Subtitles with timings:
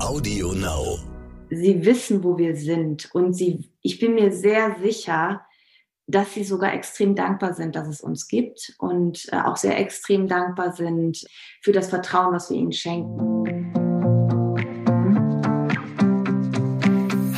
[0.00, 0.98] Audio Now.
[1.50, 5.42] Sie wissen, wo wir sind und sie, ich bin mir sehr sicher,
[6.06, 10.26] dass sie sogar extrem dankbar sind, dass es uns gibt und äh, auch sehr extrem
[10.26, 11.24] dankbar sind
[11.60, 13.44] für das Vertrauen, was wir ihnen schenken.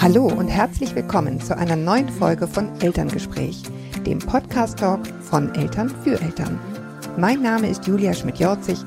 [0.00, 3.62] Hallo und herzlich willkommen zu einer neuen Folge von Elterngespräch,
[4.06, 6.60] dem Podcast-Talk von Eltern für Eltern.
[7.16, 8.78] Mein Name ist Julia Schmidt-Jorzig.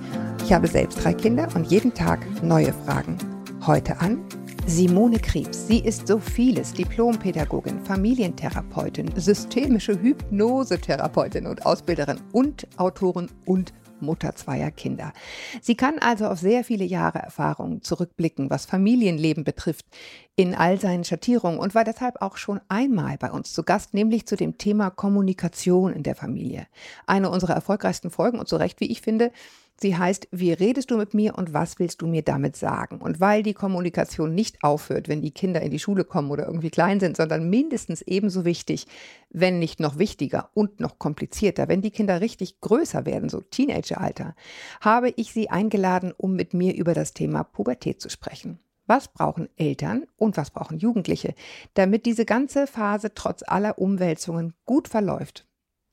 [0.46, 3.35] Ich habe selbst drei Kinder und jeden Tag neue Fragen.
[3.68, 4.24] Heute an
[4.68, 5.68] Simone Kriebs.
[5.68, 6.72] Sie ist so vieles.
[6.74, 15.14] Diplompädagogin, Familientherapeutin, systemische Hypnosetherapeutin und Ausbilderin und Autorin und Mutter zweier Kinder.
[15.62, 19.88] Sie kann also auf sehr viele Jahre Erfahrung zurückblicken, was Familienleben betrifft,
[20.36, 24.28] in all seinen Schattierungen und war deshalb auch schon einmal bei uns zu Gast, nämlich
[24.28, 26.68] zu dem Thema Kommunikation in der Familie.
[27.08, 29.32] Eine unserer erfolgreichsten Folgen und zu Recht, wie ich finde,
[29.78, 33.02] Sie heißt, wie redest du mit mir und was willst du mir damit sagen?
[33.02, 36.70] Und weil die Kommunikation nicht aufhört, wenn die Kinder in die Schule kommen oder irgendwie
[36.70, 38.88] klein sind, sondern mindestens ebenso wichtig,
[39.30, 44.34] wenn nicht noch wichtiger und noch komplizierter, wenn die Kinder richtig größer werden, so Teenageralter,
[44.80, 48.60] habe ich sie eingeladen, um mit mir über das Thema Pubertät zu sprechen.
[48.88, 51.34] Was brauchen Eltern und was brauchen Jugendliche,
[51.74, 55.46] damit diese ganze Phase trotz aller Umwälzungen gut verläuft?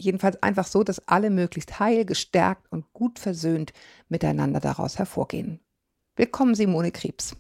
[0.02, 3.72] Jedenfalls einfach so, dass alle möglichst heil, gestärkt und gut versöhnt
[4.08, 5.60] miteinander daraus hervorgehen.
[6.16, 7.36] Willkommen, Simone Krebs.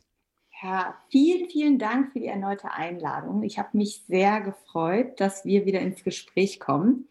[0.62, 3.42] Ja, vielen, vielen Dank für die erneute Einladung.
[3.42, 7.08] Ich habe mich sehr gefreut, dass wir wieder ins Gespräch kommen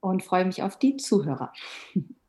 [0.00, 1.52] und freue mich auf die Zuhörer.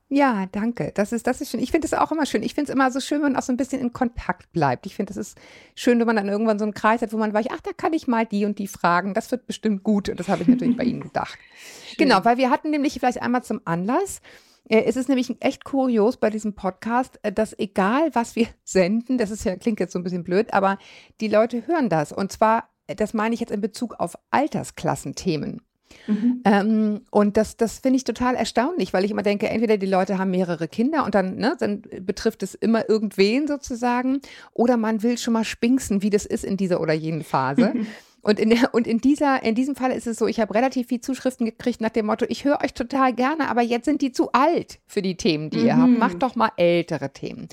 [0.10, 0.92] Ja, danke.
[0.96, 1.60] Das ist, das ist schön.
[1.60, 2.42] Ich finde es auch immer schön.
[2.42, 4.86] Ich finde es immer so schön, wenn man auch so ein bisschen in Kontakt bleibt.
[4.86, 5.38] Ich finde, es ist
[5.76, 7.92] schön, wenn man dann irgendwann so einen Kreis hat, wo man weiß, ach, da kann
[7.92, 9.14] ich mal die und die fragen.
[9.14, 10.08] Das wird bestimmt gut.
[10.08, 11.38] Und das habe ich natürlich bei Ihnen gedacht.
[11.88, 12.08] Schön.
[12.08, 14.22] Genau, weil wir hatten nämlich vielleicht einmal zum Anlass,
[14.70, 19.18] äh, es ist nämlich echt kurios bei diesem Podcast, äh, dass egal was wir senden,
[19.18, 20.78] das ist ja, klingt jetzt so ein bisschen blöd, aber
[21.22, 22.12] die Leute hören das.
[22.12, 25.62] Und zwar, äh, das meine ich jetzt in Bezug auf Altersklassenthemen.
[26.08, 26.42] Mhm.
[26.46, 30.18] Ähm, und das, das finde ich total erstaunlich, weil ich immer denke, entweder die Leute
[30.18, 34.22] haben mehrere Kinder und dann, ne, dann betrifft es immer irgendwen sozusagen,
[34.54, 37.74] oder man will schon mal spinksen, wie das ist in dieser oder jenen Phase.
[38.28, 40.88] Und in, der, und in, dieser, in diesem Fall ist es so, ich habe relativ
[40.88, 44.12] viel Zuschriften gekriegt nach dem Motto, ich höre euch total gerne, aber jetzt sind die
[44.12, 45.66] zu alt für die Themen, die mhm.
[45.66, 45.90] ihr habt.
[45.92, 45.98] Mhm.
[45.98, 47.48] Macht doch mal ältere Themen.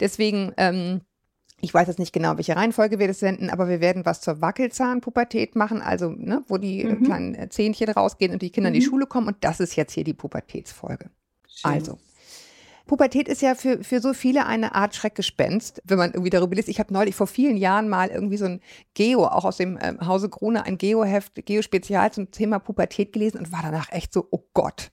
[0.00, 1.00] Deswegen ähm,
[1.60, 4.40] ich weiß jetzt nicht genau, welche Reihenfolge wir das senden, aber wir werden was zur
[4.40, 7.02] Wackelzahnpubertät machen, also ne, wo die äh, mhm.
[7.02, 8.76] kleinen äh, Zähnchen rausgehen und die Kinder mhm.
[8.76, 8.90] in die mhm.
[8.90, 9.26] Schule kommen.
[9.28, 11.10] Und das ist jetzt hier die Pubertätsfolge.
[11.48, 11.72] Schön.
[11.72, 11.98] Also.
[12.86, 16.68] Pubertät ist ja für, für so viele eine Art Schreckgespenst, wenn man irgendwie darüber liest.
[16.68, 18.60] Ich habe neulich vor vielen Jahren mal irgendwie so ein
[18.94, 23.52] Geo, auch aus dem ähm, Hause Krone, ein Geo-Heft, Geo-Spezial zum Thema Pubertät gelesen und
[23.52, 24.90] war danach echt so, oh Gott.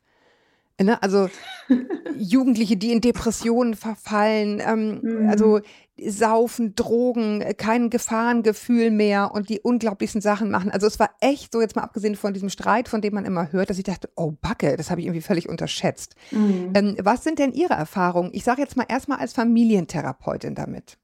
[0.81, 1.01] Ne?
[1.01, 1.29] Also
[2.17, 5.29] Jugendliche, die in Depressionen verfallen, ähm, mhm.
[5.29, 5.61] also
[5.97, 10.69] Saufen, Drogen, kein Gefahrengefühl mehr und die unglaublichsten Sachen machen.
[10.69, 13.53] Also es war echt so, jetzt mal abgesehen von diesem Streit, von dem man immer
[13.53, 16.15] hört, dass ich dachte, oh Backe, das habe ich irgendwie völlig unterschätzt.
[16.31, 16.73] Mhm.
[16.75, 18.31] Ähm, was sind denn Ihre Erfahrungen?
[18.33, 20.97] Ich sage jetzt mal erstmal als Familientherapeutin damit.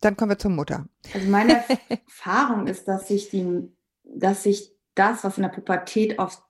[0.00, 0.86] Dann kommen wir zur Mutter.
[1.12, 3.70] Also meine Erfahrung ist, dass sich die,
[4.04, 6.42] dass sich das, was in der Pubertät oft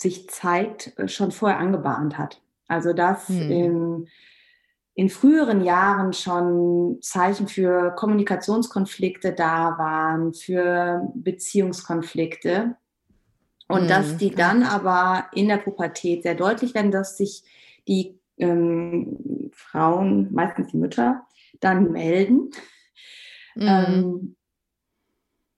[0.00, 2.40] sich zeigt, äh, schon vorher angebahnt hat.
[2.68, 3.50] Also dass hm.
[3.50, 4.08] in,
[4.94, 12.76] in früheren Jahren schon Zeichen für Kommunikationskonflikte da waren, für Beziehungskonflikte.
[13.68, 13.88] Und hm.
[13.88, 17.42] dass die dann aber in der Pubertät sehr deutlich werden, dass sich
[17.88, 21.26] die ähm, Frauen, meistens die Mütter,
[21.60, 22.50] dann melden.
[23.54, 23.66] Mhm.
[23.66, 24.36] Ähm,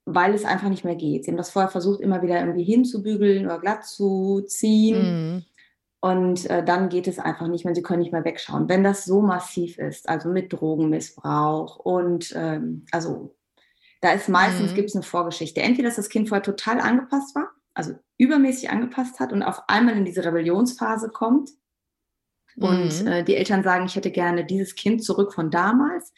[0.04, 1.24] weil es einfach nicht mehr geht.
[1.24, 5.34] Sie haben das vorher versucht, immer wieder irgendwie hinzubügeln oder glatt zu ziehen.
[5.34, 5.44] Mhm.
[6.00, 8.68] Und äh, dann geht es einfach nicht mehr, sie können nicht mehr wegschauen.
[8.68, 13.36] Wenn das so massiv ist, also mit Drogenmissbrauch und ähm, also
[14.00, 14.74] da ist meistens, mhm.
[14.74, 15.62] gibt es eine Vorgeschichte.
[15.62, 19.96] Entweder, dass das Kind vorher total angepasst war, also übermäßig angepasst hat und auf einmal
[19.96, 21.50] in diese Rebellionsphase kommt.
[22.56, 23.06] Und mhm.
[23.06, 26.12] äh, die Eltern sagen, ich hätte gerne dieses Kind zurück von damals.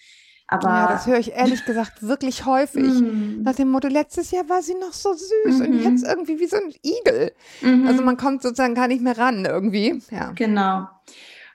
[0.47, 3.01] Aber ja, das höre ich ehrlich gesagt wirklich häufig.
[3.01, 3.43] Mm.
[3.43, 5.83] Nach dem Motto, letztes Jahr war sie noch so süß mm und mhm.
[5.83, 7.33] jetzt irgendwie wie so ein Igel.
[7.63, 10.03] Mm Also man kommt sozusagen gar nicht mehr ran irgendwie.
[10.11, 10.33] Ja.
[10.33, 10.87] Genau.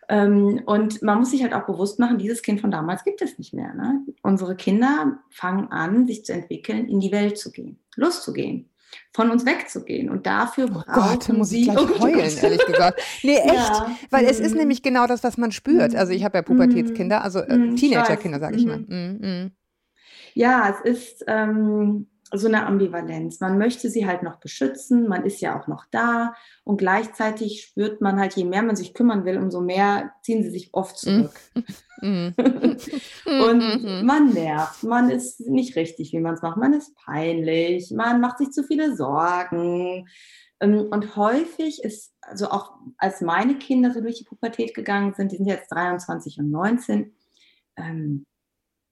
[0.08, 3.38] Ähm, und man muss sich halt auch bewusst machen, dieses Kind von damals gibt es
[3.38, 3.76] nicht mehr.
[3.76, 4.02] Ne?
[4.24, 8.69] Unsere Kinder fangen an, sich zu entwickeln, in die Welt zu gehen, loszugehen
[9.14, 10.10] von uns wegzugehen.
[10.10, 13.02] Und dafür oh Gott, muss ich gleich oh heulen, ehrlich gesagt.
[13.24, 13.54] Nee, echt.
[13.54, 13.96] Ja.
[14.10, 14.30] Weil mhm.
[14.30, 14.60] es ist mhm.
[14.60, 15.96] nämlich genau das, was man spürt.
[15.96, 17.76] Also ich habe ja Pubertätskinder, also äh, mhm.
[17.76, 18.80] Teenagerkinder, sage ich mal.
[18.80, 19.52] Mhm.
[20.34, 23.40] Ja, es ist, ähm, so eine Ambivalenz.
[23.40, 26.34] Man möchte sie halt noch beschützen, man ist ja auch noch da
[26.64, 30.52] und gleichzeitig spürt man halt, je mehr man sich kümmern will, umso mehr ziehen sie
[30.52, 31.40] sich oft zurück.
[32.02, 32.30] Mm.
[33.26, 38.22] und man nervt, man ist nicht richtig, wie man es macht, man ist peinlich, man
[38.22, 40.08] macht sich zu viele Sorgen.
[40.62, 45.34] Ähm, und häufig ist, also auch als meine Kinder so durch die Pubertät gegangen sind,
[45.34, 47.14] die sind jetzt 23 und 19,
[47.76, 48.26] ähm,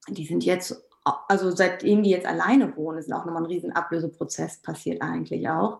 [0.10, 0.87] die sind jetzt
[1.28, 5.80] also seitdem die jetzt alleine wohnen, ist auch nochmal ein riesen Ablöseprozess passiert eigentlich auch.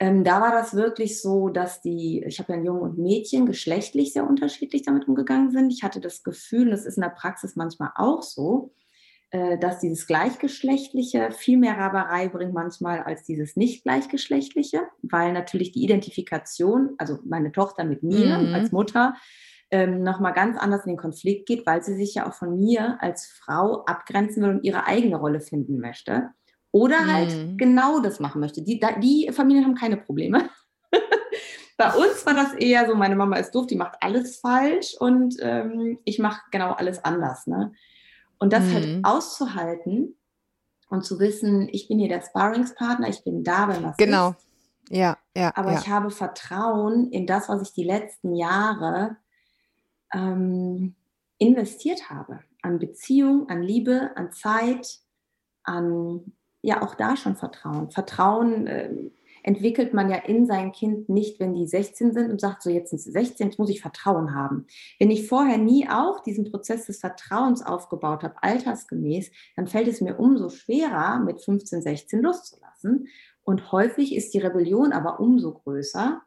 [0.00, 3.46] Ähm, da war das wirklich so, dass die, ich habe ja ein Jungen und Mädchen,
[3.46, 5.72] geschlechtlich sehr unterschiedlich damit umgegangen sind.
[5.72, 8.72] Ich hatte das Gefühl, das ist in der Praxis manchmal auch so,
[9.30, 15.84] äh, dass dieses Gleichgeschlechtliche viel mehr Raberei bringt manchmal als dieses Nicht-Gleichgeschlechtliche, weil natürlich die
[15.84, 18.54] Identifikation, also meine Tochter mit mir mhm.
[18.54, 19.14] als Mutter,
[19.72, 22.98] ähm, nochmal ganz anders in den Konflikt geht, weil sie sich ja auch von mir
[23.00, 26.30] als Frau abgrenzen will und ihre eigene Rolle finden möchte.
[26.70, 27.56] Oder halt mhm.
[27.56, 28.62] genau das machen möchte.
[28.62, 30.48] Die, die Familien haben keine Probleme.
[31.78, 35.36] Bei uns war das eher so, meine Mama ist doof, die macht alles falsch und
[35.40, 37.46] ähm, ich mache genau alles anders.
[37.46, 37.72] Ne?
[38.38, 38.94] Und das halt mhm.
[38.96, 40.16] halt auszuhalten
[40.90, 44.30] und zu wissen, ich bin hier der Sparringspartner, ich bin da, wenn was genau.
[44.30, 44.36] ist.
[44.36, 45.00] Genau.
[45.00, 45.52] Ja, ja.
[45.54, 45.78] Aber ja.
[45.78, 49.16] ich habe Vertrauen in das, was ich die letzten Jahre
[50.12, 50.94] ähm,
[51.38, 52.40] investiert habe.
[52.62, 55.00] An Beziehung, an Liebe, an Zeit,
[55.64, 56.32] an
[56.62, 57.90] ja auch da schon Vertrauen.
[57.90, 58.90] Vertrauen äh,
[59.42, 62.90] entwickelt man ja in sein Kind nicht, wenn die 16 sind und sagt, so jetzt
[62.90, 64.66] sind sie 16, jetzt muss ich Vertrauen haben.
[64.98, 70.00] Wenn ich vorher nie auch diesen Prozess des Vertrauens aufgebaut habe, altersgemäß, dann fällt es
[70.00, 73.08] mir umso schwerer, mit 15, 16 loszulassen.
[73.42, 76.22] Und häufig ist die Rebellion aber umso größer,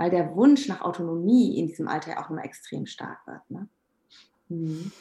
[0.00, 3.50] weil der Wunsch nach Autonomie in diesem Alter ja auch immer extrem stark wird.
[3.50, 3.68] Ne?
[4.48, 4.92] Mhm.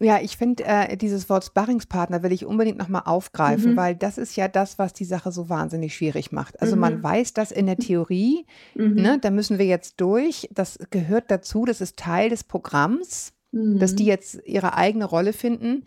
[0.00, 3.76] Ja, ich finde, äh, dieses Wort Sparringspartner will ich unbedingt nochmal aufgreifen, mhm.
[3.78, 6.60] weil das ist ja das, was die Sache so wahnsinnig schwierig macht.
[6.60, 6.80] Also mhm.
[6.80, 8.44] man weiß das in der Theorie,
[8.74, 8.94] mhm.
[8.96, 13.94] ne, da müssen wir jetzt durch, das gehört dazu, das ist Teil des Programms, dass
[13.94, 14.08] die mhm.
[14.10, 15.84] jetzt ihre eigene Rolle finden.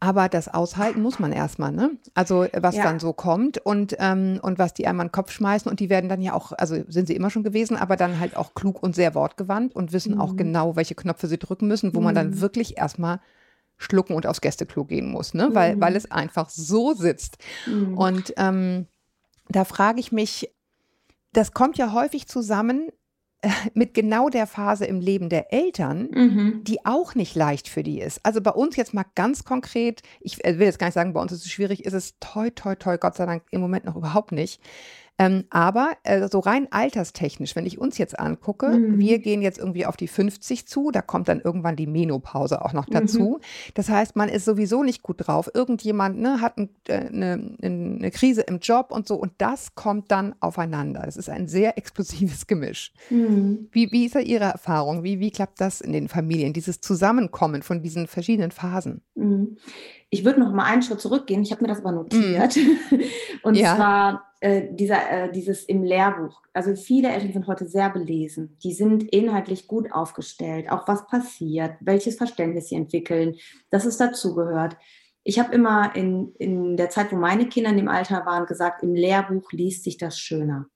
[0.00, 1.90] Aber das aushalten muss man erstmal, ne?
[2.14, 2.84] Also was ja.
[2.84, 5.90] dann so kommt und, ähm, und was die einmal in den Kopf schmeißen und die
[5.90, 8.80] werden dann ja auch, also sind sie immer schon gewesen, aber dann halt auch klug
[8.80, 10.20] und sehr wortgewandt und wissen mhm.
[10.20, 12.04] auch genau, welche Knöpfe sie drücken müssen, wo mhm.
[12.04, 12.40] man dann mhm.
[12.40, 13.18] wirklich erstmal
[13.76, 15.50] schlucken und aufs Gästeklo gehen muss, ne?
[15.52, 15.80] Weil, mhm.
[15.80, 17.38] weil es einfach so sitzt.
[17.66, 17.98] Mhm.
[17.98, 18.86] Und ähm,
[19.48, 20.52] da frage ich mich,
[21.32, 22.88] das kommt ja häufig zusammen,
[23.74, 26.64] mit genau der Phase im Leben der Eltern, mhm.
[26.64, 28.20] die auch nicht leicht für die ist.
[28.24, 31.32] Also bei uns jetzt mal ganz konkret, ich will jetzt gar nicht sagen, bei uns
[31.32, 34.32] ist es schwierig, ist es toi, toi, toi, Gott sei Dank im Moment noch überhaupt
[34.32, 34.60] nicht.
[35.20, 39.00] Ähm, aber äh, so rein alterstechnisch, wenn ich uns jetzt angucke, mhm.
[39.00, 42.72] wir gehen jetzt irgendwie auf die 50 zu, da kommt dann irgendwann die Menopause auch
[42.72, 43.38] noch dazu.
[43.40, 43.72] Mhm.
[43.74, 45.50] Das heißt, man ist sowieso nicht gut drauf.
[45.52, 50.12] Irgendjemand ne, hat ein, äh, eine, eine, Krise im Job und so und das kommt
[50.12, 51.02] dann aufeinander.
[51.04, 52.92] Das ist ein sehr explosives Gemisch.
[53.10, 53.68] Mhm.
[53.72, 55.02] Wie, wie ist da Ihre Erfahrung?
[55.02, 59.02] Wie, wie klappt das in den Familien, dieses Zusammenkommen von diesen verschiedenen Phasen?
[60.10, 61.42] Ich würde noch mal einen Schritt zurückgehen.
[61.42, 62.56] Ich habe mir das aber notiert.
[62.56, 63.02] Mhm.
[63.42, 63.76] Und ja.
[63.76, 66.42] zwar äh, dieser, äh, dieses im Lehrbuch.
[66.52, 68.56] Also viele Eltern sind heute sehr belesen.
[68.62, 73.36] Die sind inhaltlich gut aufgestellt, auch was passiert, welches Verständnis sie entwickeln,
[73.70, 74.76] dass es dazugehört.
[75.24, 78.82] Ich habe immer in, in der Zeit, wo meine Kinder in dem Alter waren, gesagt,
[78.82, 80.66] im Lehrbuch liest sich das schöner.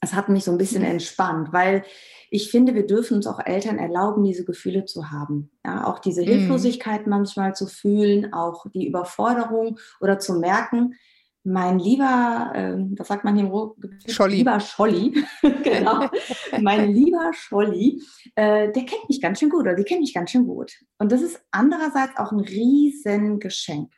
[0.00, 0.90] Es hat mich so ein bisschen mhm.
[0.90, 1.84] entspannt, weil
[2.30, 5.50] ich finde, wir dürfen uns auch Eltern erlauben, diese Gefühle zu haben.
[5.64, 6.26] Ja, auch diese mhm.
[6.26, 7.10] Hilflosigkeit mm.
[7.10, 10.94] manchmal zu fühlen, auch die Überforderung oder zu merken,
[11.42, 14.12] mein lieber, äh, was sagt man hier im Ruhrgebiet?
[14.12, 14.36] Scholli.
[14.36, 15.24] Lieber Scholli,
[15.62, 16.08] genau.
[16.60, 18.02] mein lieber Scholli,
[18.34, 20.72] äh, der kennt mich ganz schön gut oder die kennt mich ganz schön gut.
[20.98, 23.90] Und das ist andererseits auch ein Riesengeschenk,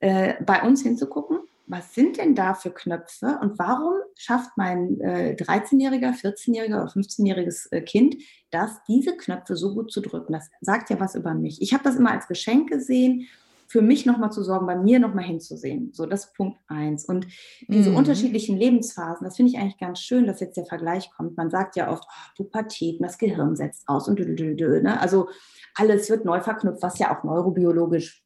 [0.00, 5.36] äh, bei uns hinzugucken was sind denn da für Knöpfe und warum schafft mein äh,
[5.38, 8.16] 13-jähriger, 14-jähriger oder 15-jähriges äh, Kind
[8.50, 10.32] das, diese Knöpfe so gut zu drücken?
[10.32, 11.62] Das sagt ja was über mich.
[11.62, 13.28] Ich habe das immer als Geschenk gesehen,
[13.72, 15.92] für mich nochmal zu sorgen, bei mir nochmal hinzusehen.
[15.94, 17.06] So, das ist Punkt eins.
[17.06, 17.26] Und
[17.68, 17.96] diese mhm.
[17.96, 21.38] unterschiedlichen Lebensphasen, das finde ich eigentlich ganz schön, dass jetzt der Vergleich kommt.
[21.38, 25.00] Man sagt ja oft, oh, Pubertät, das Gehirn setzt aus und dü, dü, dü, ne?
[25.00, 25.30] Also
[25.74, 28.21] alles wird neu verknüpft, was ja auch neurobiologisch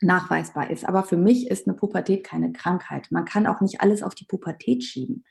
[0.00, 0.86] nachweisbar ist.
[0.86, 3.08] Aber für mich ist eine Pubertät keine Krankheit.
[3.10, 5.24] Man kann auch nicht alles auf die Pubertät schieben,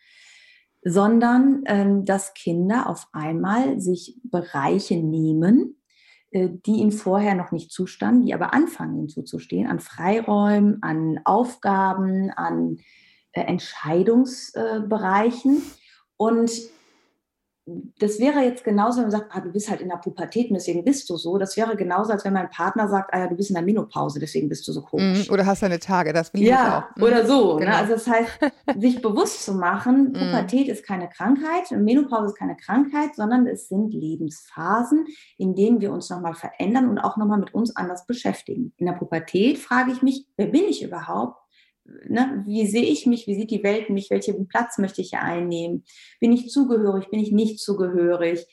[0.84, 5.80] sondern ähm, dass Kinder auf einmal sich Bereiche nehmen,
[6.32, 11.20] äh, die ihnen vorher noch nicht zustanden, die aber anfangen ihnen zuzustehen, an Freiräumen, an
[11.26, 12.78] Aufgaben, an
[13.32, 15.62] äh, Entscheidungsbereichen.
[16.18, 16.52] und
[17.68, 20.54] das wäre jetzt genauso, wenn man sagt, ah, du bist halt in der Pubertät und
[20.54, 21.40] deswegen bist du so.
[21.40, 24.20] Das wäre genauso, als wenn mein Partner sagt, ah ja, du bist in der Menopause,
[24.20, 25.28] deswegen bist du so komisch.
[25.28, 26.96] Mm, oder hast deine Tage, das will ich ja, auch.
[26.96, 27.54] Mm, oder so.
[27.54, 27.66] Ne?
[27.66, 27.72] Genau.
[27.72, 27.78] Ne?
[27.78, 28.40] Also das heißt,
[28.80, 30.14] sich bewusst zu machen, mm.
[30.14, 35.08] Pubertät ist keine Krankheit, Menopause ist keine Krankheit, sondern es sind Lebensphasen,
[35.38, 38.74] in denen wir uns nochmal verändern und auch nochmal mit uns anders beschäftigen.
[38.78, 41.45] In der Pubertät frage ich mich, wer bin ich überhaupt?
[41.86, 45.22] Ne, wie sehe ich mich, wie sieht die Welt mich, welchen Platz möchte ich hier
[45.22, 45.84] einnehmen,
[46.20, 48.46] bin ich zugehörig, bin ich nicht zugehörig.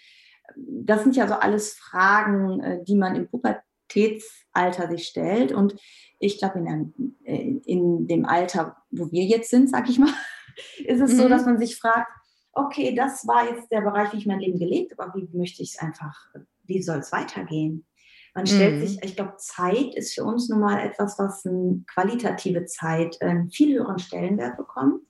[0.56, 5.52] Das sind ja so alles Fragen, äh, die man im Pubertätsalter sich stellt.
[5.52, 5.76] Und
[6.18, 10.12] ich glaube, in, äh, in, dem Alter, wo wir jetzt sind, sag ich mal,
[10.84, 11.16] ist es mhm.
[11.16, 12.08] so, dass man sich fragt,
[12.52, 15.62] okay, das war jetzt der Bereich, wie ich mein Leben gelebt habe, aber wie möchte
[15.62, 16.26] ich es einfach,
[16.64, 17.86] wie soll es weitergehen?
[18.34, 18.86] Man stellt mhm.
[18.86, 23.50] sich, ich glaube, Zeit ist für uns nun mal etwas, was eine qualitative Zeit einen
[23.50, 25.02] viel höheren Stellenwert bekommt.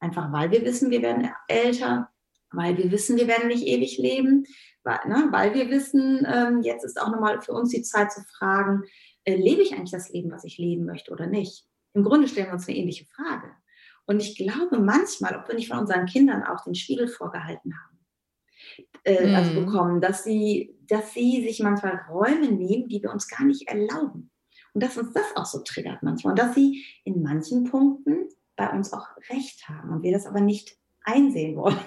[0.00, 2.10] Einfach weil wir wissen, wir werden älter,
[2.52, 4.44] weil wir wissen, wir werden nicht ewig leben,
[4.84, 8.22] weil, ne, weil wir wissen, ähm, jetzt ist auch nochmal für uns die Zeit zu
[8.22, 8.84] fragen,
[9.24, 11.66] äh, lebe ich eigentlich das Leben, was ich leben möchte oder nicht?
[11.94, 13.50] Im Grunde stellen wir uns eine ähnliche Frage.
[14.06, 17.98] Und ich glaube manchmal, ob wir nicht von unseren Kindern auch den Spiegel vorgehalten haben,
[19.04, 19.66] äh, also mhm.
[19.66, 24.30] bekommen, dass sie, dass sie sich manchmal Räume nehmen, die wir uns gar nicht erlauben.
[24.74, 26.32] Und dass uns das auch so triggert manchmal.
[26.32, 30.40] Und dass sie in manchen Punkten bei uns auch recht haben und wir das aber
[30.40, 31.78] nicht einsehen wollen.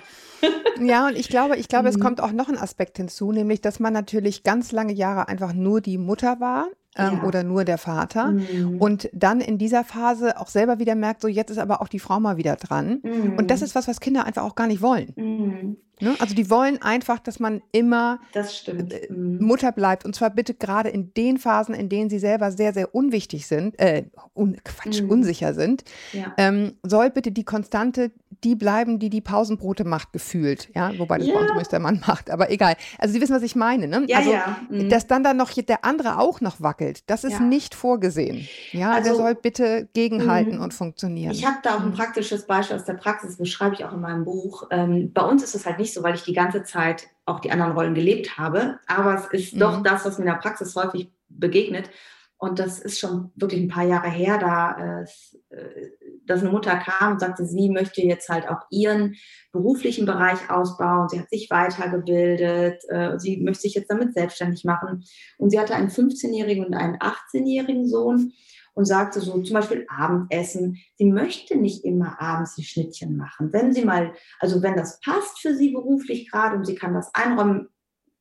[0.83, 2.01] Ja, und ich glaube, ich glaube, es mhm.
[2.01, 5.79] kommt auch noch ein Aspekt hinzu, nämlich, dass man natürlich ganz lange Jahre einfach nur
[5.79, 7.23] die Mutter war ähm, ja.
[7.23, 8.31] oder nur der Vater.
[8.31, 8.77] Mhm.
[8.79, 11.99] Und dann in dieser Phase auch selber wieder merkt, so jetzt ist aber auch die
[11.99, 12.99] Frau mal wieder dran.
[13.03, 13.37] Mhm.
[13.37, 15.77] Und das ist was, was Kinder einfach auch gar nicht wollen.
[16.01, 16.15] Ne?
[16.19, 19.39] Also die wollen einfach, dass man immer äh, mhm.
[19.39, 20.05] Mutter bleibt.
[20.05, 23.79] Und zwar bitte gerade in den Phasen, in denen sie selber sehr, sehr unwichtig sind,
[23.79, 24.05] äh,
[24.35, 25.09] un, Quatsch, mhm.
[25.09, 26.33] unsicher sind, ja.
[26.37, 28.11] ähm, soll bitte die Konstante
[28.43, 30.69] die bleiben, die die Pausenbrote macht, gefühlt.
[30.73, 31.35] Ja, wobei das ja.
[31.35, 32.75] bei der Mann macht, aber egal.
[32.97, 33.87] Also Sie wissen, was ich meine.
[33.87, 34.05] Ne?
[34.07, 34.57] Ja, also, ja.
[34.69, 34.89] Mhm.
[34.89, 37.39] dass dann da noch der andere auch noch wackelt, das ist ja.
[37.39, 38.47] nicht vorgesehen.
[38.71, 40.63] Ja, also, der soll bitte gegenhalten mhm.
[40.63, 41.33] und funktionieren.
[41.33, 41.93] Ich habe da auch ein mhm.
[41.93, 44.67] praktisches Beispiel aus der Praxis, das beschreibe ich auch in meinem Buch.
[44.71, 47.51] Ähm, bei uns ist es halt nicht so, weil ich die ganze Zeit auch die
[47.51, 49.59] anderen Rollen gelebt habe, aber es ist mhm.
[49.59, 51.89] doch das, was mir in der Praxis häufig begegnet.
[52.37, 55.91] Und das ist schon wirklich ein paar Jahre her, da, äh, äh,
[56.25, 59.15] dass eine Mutter kam und sagte, sie möchte jetzt halt auch ihren
[59.51, 61.07] beruflichen Bereich ausbauen.
[61.07, 62.81] Sie hat sich weitergebildet.
[62.89, 65.03] Äh, sie möchte sich jetzt damit selbstständig machen.
[65.37, 68.33] Und sie hatte einen 15-jährigen und einen 18-jährigen Sohn
[68.73, 70.77] und sagte so zum Beispiel Abendessen.
[70.95, 73.51] Sie möchte nicht immer abends die Schnittchen machen.
[73.51, 77.13] Wenn sie mal, also wenn das passt für sie beruflich gerade und sie kann das
[77.13, 77.69] einräumen,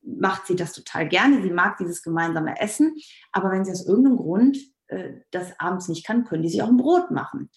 [0.03, 1.41] macht sie das total gerne.
[1.41, 2.95] Sie mag dieses gemeinsame Essen.
[3.31, 6.69] Aber wenn sie aus irgendeinem Grund äh, das abends nicht kann, können die sich auch
[6.69, 7.49] ein Brot machen.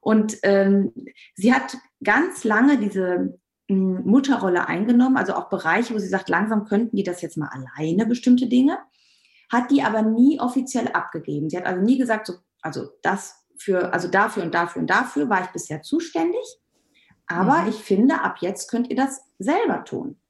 [0.00, 0.92] Und ähm,
[1.34, 6.64] sie hat ganz lange diese hm, Mutterrolle eingenommen, also auch Bereiche, wo sie sagt, langsam
[6.64, 8.78] könnten die das jetzt mal alleine, bestimmte Dinge,
[9.50, 11.50] hat die aber nie offiziell abgegeben.
[11.50, 15.28] Sie hat also nie gesagt, so, also das für, also dafür und dafür und dafür
[15.28, 16.44] war ich bisher zuständig.
[17.26, 17.68] Aber mhm.
[17.68, 20.20] ich finde, ab jetzt könnt ihr das selber tun.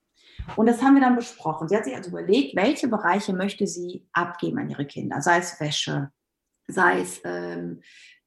[0.54, 1.68] Und das haben wir dann besprochen.
[1.68, 5.60] Sie hat sich also überlegt, welche Bereiche möchte sie abgeben an ihre Kinder, sei es
[5.60, 6.10] Wäsche,
[6.68, 7.82] sei es ähm,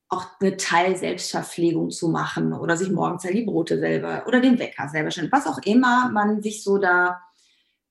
[0.10, 5.12] auch eine Teil-Selbstverpflegung zu machen oder sich morgens die Brote selber oder den Wecker selber
[5.12, 7.22] stellen, was auch immer man sich so da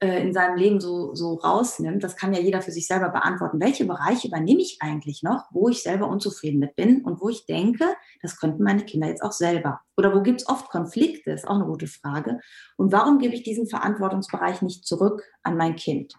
[0.00, 3.60] äh, in seinem Leben so, so rausnimmt, das kann ja jeder für sich selber beantworten.
[3.60, 7.46] Welche Bereiche übernehme ich eigentlich noch, wo ich selber unzufrieden mit bin und wo ich
[7.46, 7.84] denke,
[8.22, 9.80] das könnten meine Kinder jetzt auch selber?
[9.96, 12.38] Oder wo gibt es oft Konflikte, ist auch eine gute Frage.
[12.76, 16.14] Und warum gebe ich diesen Verantwortungsbereich nicht zurück an mein Kind?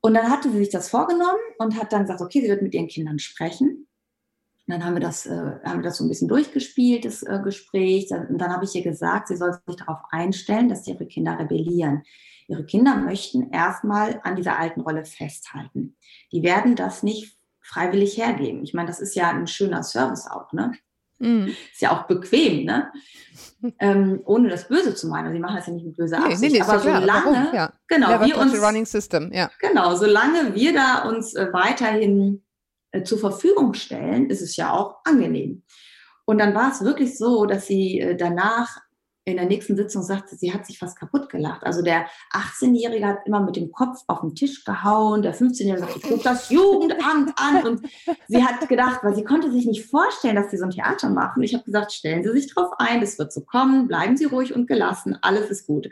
[0.00, 2.74] Und dann hatte sie sich das vorgenommen und hat dann gesagt, okay, sie wird mit
[2.74, 3.86] ihren Kindern sprechen.
[4.66, 7.40] Und dann haben wir das, äh, haben wir das so ein bisschen durchgespielt, das äh,
[7.42, 8.10] Gespräch.
[8.10, 12.02] Und dann habe ich ihr gesagt, sie soll sich darauf einstellen, dass ihre Kinder rebellieren.
[12.50, 15.96] Ihre Kinder möchten erstmal an dieser alten Rolle festhalten.
[16.32, 18.64] Die werden das nicht freiwillig hergeben.
[18.64, 20.72] Ich meine, das ist ja ein schöner Service auch, ne?
[21.18, 21.48] Mm.
[21.72, 22.90] Ist ja auch bequem, ne?
[23.78, 25.26] ähm, ohne das Böse zu meinen.
[25.26, 26.40] Also, sie machen das ja nicht mit böser Absicht.
[26.40, 27.72] Nee, nee, aber ja solange, ja.
[27.86, 29.50] genau, wir uns, running system, ja.
[29.60, 32.42] Genau, solange wir da uns äh, weiterhin
[32.90, 35.62] äh, zur Verfügung stellen, ist es ja auch angenehm.
[36.24, 38.78] Und dann war es wirklich so, dass sie äh, danach
[39.24, 41.64] in der nächsten Sitzung sagte, sie hat sich fast kaputt gelacht.
[41.64, 45.96] Also der 18-Jährige hat immer mit dem Kopf auf den Tisch gehauen, der 15-Jährige sagt,
[45.96, 47.66] ich rufe das Jugendamt an.
[47.66, 47.88] Und
[48.28, 51.42] sie hat gedacht, weil sie konnte sich nicht vorstellen, dass sie so ein Theater machen.
[51.42, 54.54] Ich habe gesagt, stellen Sie sich drauf ein, das wird so kommen, bleiben Sie ruhig
[54.54, 55.88] und gelassen, alles ist gut.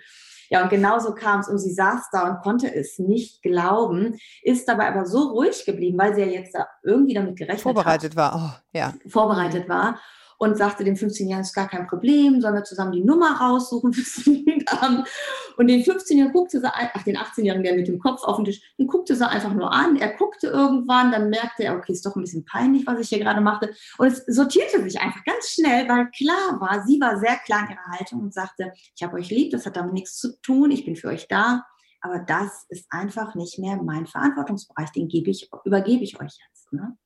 [0.51, 4.67] Ja, und genauso kam es und sie saß da und konnte es nicht glauben, ist
[4.67, 8.33] dabei aber so ruhig geblieben, weil sie ja jetzt da irgendwie damit gerechnet vorbereitet hat.
[8.33, 8.35] war.
[8.35, 8.95] Oh, ja.
[9.07, 10.01] Vorbereitet war
[10.39, 14.25] und sagte dem 15-Jährigen, ist gar kein Problem, sollen wir zusammen die Nummer raussuchen fürs
[14.25, 15.09] Jugendamt.
[15.57, 18.63] Und den 15-Jährigen guckte sie, ach, den 18-Jährigen, der mit dem Kopf auf den Tisch,
[18.79, 19.97] den guckte sie einfach nur an.
[19.97, 23.19] Er guckte irgendwann, dann merkte er, okay, ist doch ein bisschen peinlich, was ich hier
[23.19, 23.75] gerade machte.
[23.99, 27.75] Und es sortierte sich einfach ganz schnell, weil klar war, sie war sehr klar in
[27.75, 30.85] ihrer Haltung und sagte, ich habe euch lieb, das hat damit nichts zu tun, ich
[30.85, 31.65] bin für euch da.
[32.01, 36.73] Aber das ist einfach nicht mehr mein Verantwortungsbereich, den gebe ich, übergebe ich euch jetzt.
[36.73, 36.97] Ne?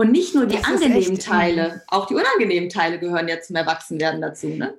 [0.00, 4.22] Und nicht nur die das angenehmen Teile, auch die unangenehmen Teile gehören ja zum Erwachsenwerden
[4.22, 4.46] dazu.
[4.46, 4.72] Ne?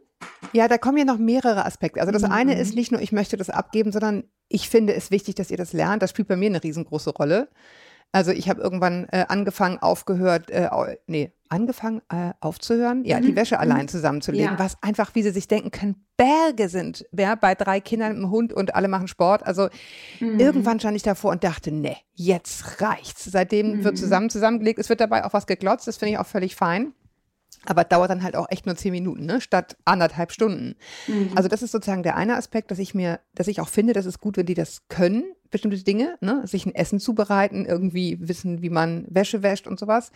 [0.51, 1.99] Ja, da kommen ja noch mehrere Aspekte.
[1.99, 2.31] Also das mhm.
[2.31, 5.57] eine ist nicht nur, ich möchte das abgeben, sondern ich finde es wichtig, dass ihr
[5.57, 6.01] das lernt.
[6.01, 7.49] Das spielt bei mir eine riesengroße Rolle.
[8.13, 10.69] Also ich habe irgendwann äh, angefangen, aufgehört, äh,
[11.07, 13.23] nee, angefangen äh, aufzuhören, ja, mhm.
[13.23, 13.87] die Wäsche allein mhm.
[13.87, 14.59] zusammenzulegen, ja.
[14.59, 18.53] was einfach, wie sie sich denken können, Berge sind, ja, bei drei Kindern, einem Hund
[18.53, 19.45] und alle machen Sport.
[19.45, 19.69] Also
[20.19, 20.39] mhm.
[20.39, 23.25] irgendwann stand ich davor und dachte, nee, jetzt reicht's.
[23.25, 23.83] Seitdem mhm.
[23.83, 24.79] wird zusammen zusammengelegt.
[24.79, 26.93] Es wird dabei auch was geglotzt, das finde ich auch völlig fein.
[27.65, 29.39] Aber dauert dann halt auch echt nur zehn Minuten, ne?
[29.39, 30.75] statt anderthalb Stunden.
[31.07, 31.31] Mhm.
[31.35, 34.05] Also das ist sozusagen der eine Aspekt, dass ich mir, dass ich auch finde, dass
[34.05, 36.41] es gut, wenn die das können, bestimmte Dinge, ne?
[36.45, 40.11] sich ein Essen zubereiten, irgendwie wissen, wie man Wäsche wäscht und sowas.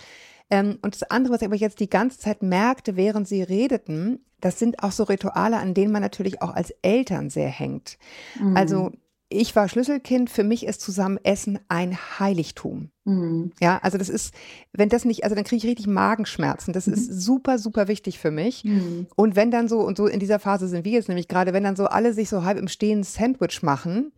[0.49, 4.19] Ähm, und das andere, was ich aber jetzt die ganze Zeit merkte, während sie redeten,
[4.41, 7.97] das sind auch so Rituale, an denen man natürlich auch als Eltern sehr hängt.
[8.39, 8.55] Mhm.
[8.55, 8.91] Also
[9.29, 12.89] ich war Schlüsselkind, für mich ist zusammen Essen ein Heiligtum.
[13.05, 13.51] Mhm.
[13.59, 14.33] Ja, also das ist,
[14.71, 16.73] wenn das nicht, also dann kriege ich richtig Magenschmerzen.
[16.73, 16.93] Das mhm.
[16.93, 18.63] ist super, super wichtig für mich.
[18.63, 19.07] Mhm.
[19.15, 21.63] Und wenn dann so, und so in dieser Phase sind wir jetzt nämlich gerade, wenn
[21.63, 24.13] dann so alle sich so halb im Stehen Sandwich machen,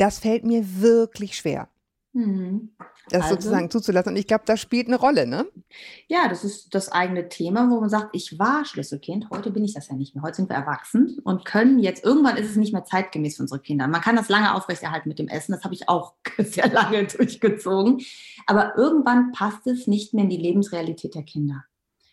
[0.00, 1.68] das fällt mir wirklich schwer.
[2.12, 2.70] Mhm.
[3.10, 4.12] Das also, sozusagen zuzulassen.
[4.12, 5.46] Und ich glaube, das spielt eine Rolle, ne?
[6.08, 9.74] Ja, das ist das eigene Thema, wo man sagt, ich war Schlüsselkind, heute bin ich
[9.74, 10.22] das ja nicht mehr.
[10.22, 13.60] Heute sind wir erwachsen und können jetzt, irgendwann ist es nicht mehr zeitgemäß für unsere
[13.60, 13.86] Kinder.
[13.88, 18.00] Man kann das lange aufrechterhalten mit dem Essen, das habe ich auch sehr lange durchgezogen.
[18.46, 21.64] Aber irgendwann passt es nicht mehr in die Lebensrealität der Kinder,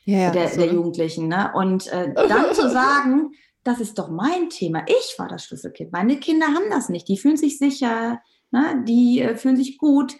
[0.06, 0.58] ja, der, so.
[0.62, 1.28] der Jugendlichen.
[1.28, 1.52] Ne?
[1.54, 3.32] Und äh, dann zu sagen,
[3.68, 4.86] das ist doch mein Thema.
[4.88, 5.92] Ich war das Schlüsselkind.
[5.92, 7.08] Meine Kinder haben das nicht.
[7.08, 8.20] Die fühlen sich sicher,
[8.52, 8.84] Ne?
[8.88, 10.16] Die äh, fühlen sich gut.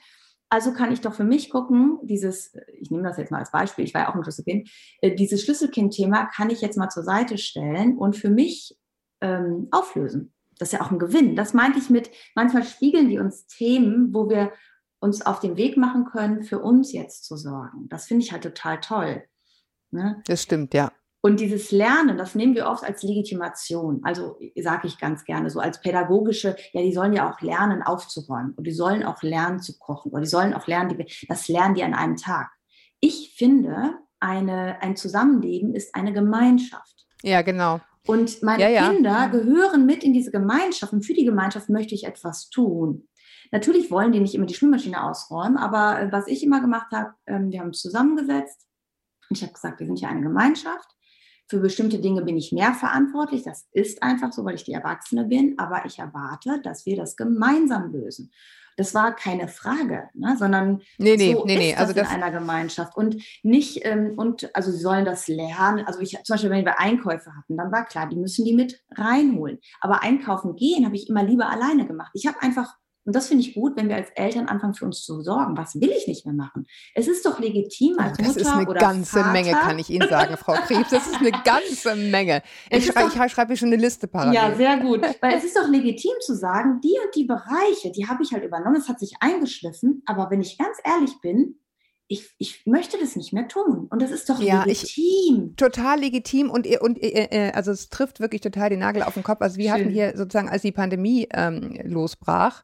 [0.50, 3.84] Also kann ich doch für mich gucken, dieses, ich nehme das jetzt mal als Beispiel,
[3.84, 4.70] ich war ja auch ein Schlüsselkind,
[5.02, 8.78] äh, dieses Schlüsselkind-Thema kann ich jetzt mal zur Seite stellen und für mich
[9.20, 10.34] ähm, auflösen.
[10.58, 11.36] Das ist ja auch ein Gewinn.
[11.36, 14.54] Das meinte ich mit, manchmal spiegeln die uns Themen, wo wir
[15.00, 17.90] uns auf den Weg machen können, für uns jetzt zu sorgen.
[17.90, 19.24] Das finde ich halt total toll.
[19.92, 20.22] Ne?
[20.26, 20.92] Das stimmt, ja.
[21.22, 24.02] Und dieses Lernen, das nehmen wir oft als Legitimation.
[24.04, 28.54] Also sage ich ganz gerne so als pädagogische, ja, die sollen ja auch lernen, aufzuräumen
[28.54, 31.76] und die sollen auch lernen zu kochen oder die sollen auch lernen, die, das lernen
[31.76, 32.52] die an einem Tag.
[33.00, 37.08] Ich finde, eine, ein Zusammenleben ist eine Gemeinschaft.
[37.24, 37.82] Ja, genau.
[38.06, 38.90] Und meine ja, ja.
[38.90, 43.08] Kinder gehören mit in diese Gemeinschaft und für die Gemeinschaft möchte ich etwas tun.
[43.52, 47.14] Natürlich wollen die nicht immer die Spülmaschine ausräumen, aber äh, was ich immer gemacht habe,
[47.26, 48.66] ähm, wir haben uns zusammengesetzt
[49.30, 50.97] und ich habe gesagt, wir sind hier eine Gemeinschaft
[51.48, 53.44] für bestimmte Dinge bin ich mehr verantwortlich.
[53.44, 55.58] Das ist einfach so, weil ich die Erwachsene bin.
[55.58, 58.32] Aber ich erwarte, dass wir das gemeinsam lösen.
[58.76, 60.36] Das war keine Frage, ne?
[60.38, 61.76] sondern nee, nee, so nee, ist nee.
[61.76, 65.84] Also das in einer Gemeinschaft und nicht ähm, und also sie sollen das lernen.
[65.88, 68.84] Also ich zum Beispiel, wenn wir Einkäufe hatten, dann war klar, die müssen die mit
[68.92, 69.58] reinholen.
[69.82, 72.12] Aber einkaufen gehen habe ich immer lieber alleine gemacht.
[72.14, 72.76] Ich habe einfach
[73.08, 75.56] und das finde ich gut, wenn wir als Eltern anfangen, für uns zu sorgen.
[75.56, 76.68] Was will ich nicht mehr machen?
[76.94, 79.32] Es ist doch legitim als das Mutter Das ist eine oder ganze Vater.
[79.32, 80.90] Menge, kann ich Ihnen sagen, Frau Krebs.
[80.90, 82.44] Das ist eine ganze Menge.
[82.70, 84.34] Ich, schrei, ich schreibe schon eine Liste parallel.
[84.34, 85.04] Ja, sehr gut.
[85.22, 88.44] Weil es ist doch legitim zu sagen, die und die Bereiche, die habe ich halt
[88.44, 90.04] übernommen, es hat sich eingeschliffen.
[90.06, 91.56] Aber wenn ich ganz ehrlich bin,
[92.10, 93.88] ich, ich möchte das nicht mehr tun.
[93.90, 95.52] Und das ist doch ja, legitim.
[95.52, 99.14] Ich, total legitim und, und äh, äh, also es trifft wirklich total den Nagel auf
[99.14, 99.42] den Kopf.
[99.42, 99.74] Also wir Schön.
[99.74, 102.64] hatten hier sozusagen, als die Pandemie ähm, losbrach,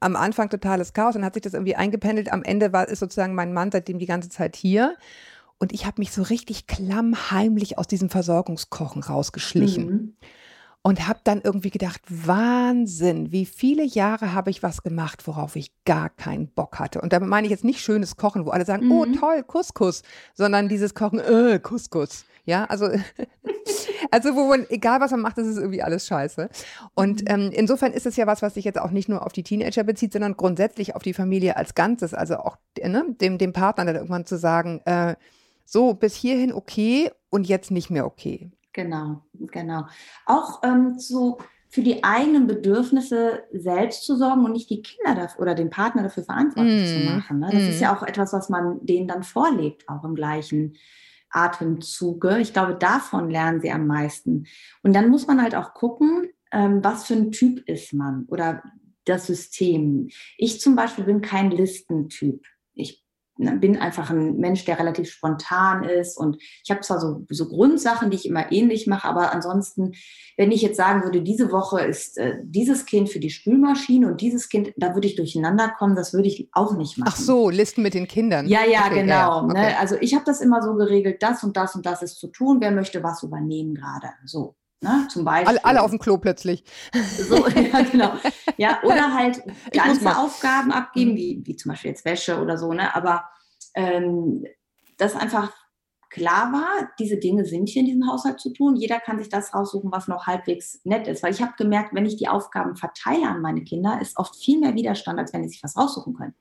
[0.00, 2.32] am Anfang totales Chaos, dann hat sich das irgendwie eingependelt.
[2.32, 4.96] Am Ende war ist sozusagen mein Mann seitdem die ganze Zeit hier.
[5.58, 9.86] Und ich habe mich so richtig klammheimlich aus diesem Versorgungskochen rausgeschlichen.
[9.86, 10.16] Mhm.
[10.82, 15.72] Und habe dann irgendwie gedacht, Wahnsinn, wie viele Jahre habe ich was gemacht, worauf ich
[15.84, 17.00] gar keinen Bock hatte.
[17.00, 19.14] Und damit meine ich jetzt nicht schönes Kochen, wo alle sagen, oh, mhm.
[19.14, 20.02] oh toll, Couscous,
[20.34, 22.24] sondern dieses Kochen, äh, Couscous.
[22.48, 22.86] Ja, also,
[24.10, 26.48] also wo man, egal was man macht, das ist irgendwie alles scheiße.
[26.94, 27.26] Und mhm.
[27.28, 29.84] ähm, insofern ist es ja was, was sich jetzt auch nicht nur auf die Teenager
[29.84, 32.14] bezieht, sondern grundsätzlich auf die Familie als Ganzes.
[32.14, 35.16] Also auch ne, dem, dem Partner dann irgendwann zu sagen, äh,
[35.66, 38.50] so, bis hierhin okay und jetzt nicht mehr okay.
[38.72, 39.84] Genau, genau.
[40.24, 41.36] Auch ähm, zu
[41.70, 46.02] für die eigenen Bedürfnisse selbst zu sorgen und nicht die Kinder dafür, oder den Partner
[46.02, 46.94] dafür verantwortlich mm.
[46.94, 47.40] zu machen.
[47.40, 47.50] Ne?
[47.52, 47.68] Das mm.
[47.68, 50.78] ist ja auch etwas, was man denen dann vorlebt, auch im gleichen
[51.30, 52.38] Atemzuge.
[52.38, 54.46] Ich glaube, davon lernen sie am meisten.
[54.82, 58.62] Und dann muss man halt auch gucken, ähm, was für ein Typ ist man oder
[59.04, 60.08] das System.
[60.36, 62.44] Ich zum Beispiel bin kein Listentyp.
[63.38, 67.48] Ich bin einfach ein Mensch, der relativ spontan ist und ich habe zwar so, so
[67.48, 69.92] Grundsachen, die ich immer ähnlich mache, aber ansonsten,
[70.36, 74.20] wenn ich jetzt sagen würde, diese Woche ist äh, dieses Kind für die Spülmaschine und
[74.20, 77.12] dieses Kind, da würde ich durcheinander kommen, das würde ich auch nicht machen.
[77.12, 78.48] Ach so, Listen mit den Kindern.
[78.48, 79.12] Ja, ja, okay, genau.
[79.12, 79.48] Ja, ne?
[79.50, 79.60] okay.
[79.60, 79.78] ne?
[79.78, 82.58] Also ich habe das immer so geregelt, das und das und das ist zu tun,
[82.60, 84.08] wer möchte was übernehmen gerade.
[84.24, 84.56] So.
[84.80, 85.48] Ne, zum Beispiel.
[85.48, 86.62] Alle, alle, auf dem Klo plötzlich.
[86.92, 88.12] So, ja, genau.
[88.56, 89.40] Ja, oder halt
[89.72, 91.16] ganze Aufgaben abgeben, mhm.
[91.16, 92.94] wie, wie zum Beispiel jetzt Wäsche oder so, ne?
[92.94, 93.28] Aber
[93.74, 94.44] ähm,
[94.96, 95.52] dass einfach
[96.10, 98.76] klar war, diese Dinge sind hier in diesem Haushalt zu tun.
[98.76, 101.22] Jeder kann sich das raussuchen, was noch halbwegs nett ist.
[101.22, 104.58] Weil ich habe gemerkt, wenn ich die Aufgaben verteile an meine Kinder, ist oft viel
[104.58, 106.34] mehr Widerstand, als wenn sie sich was raussuchen können.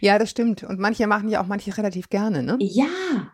[0.00, 0.62] Ja, das stimmt.
[0.64, 2.56] Und manche machen ja auch manche relativ gerne, ne?
[2.60, 2.86] Ja,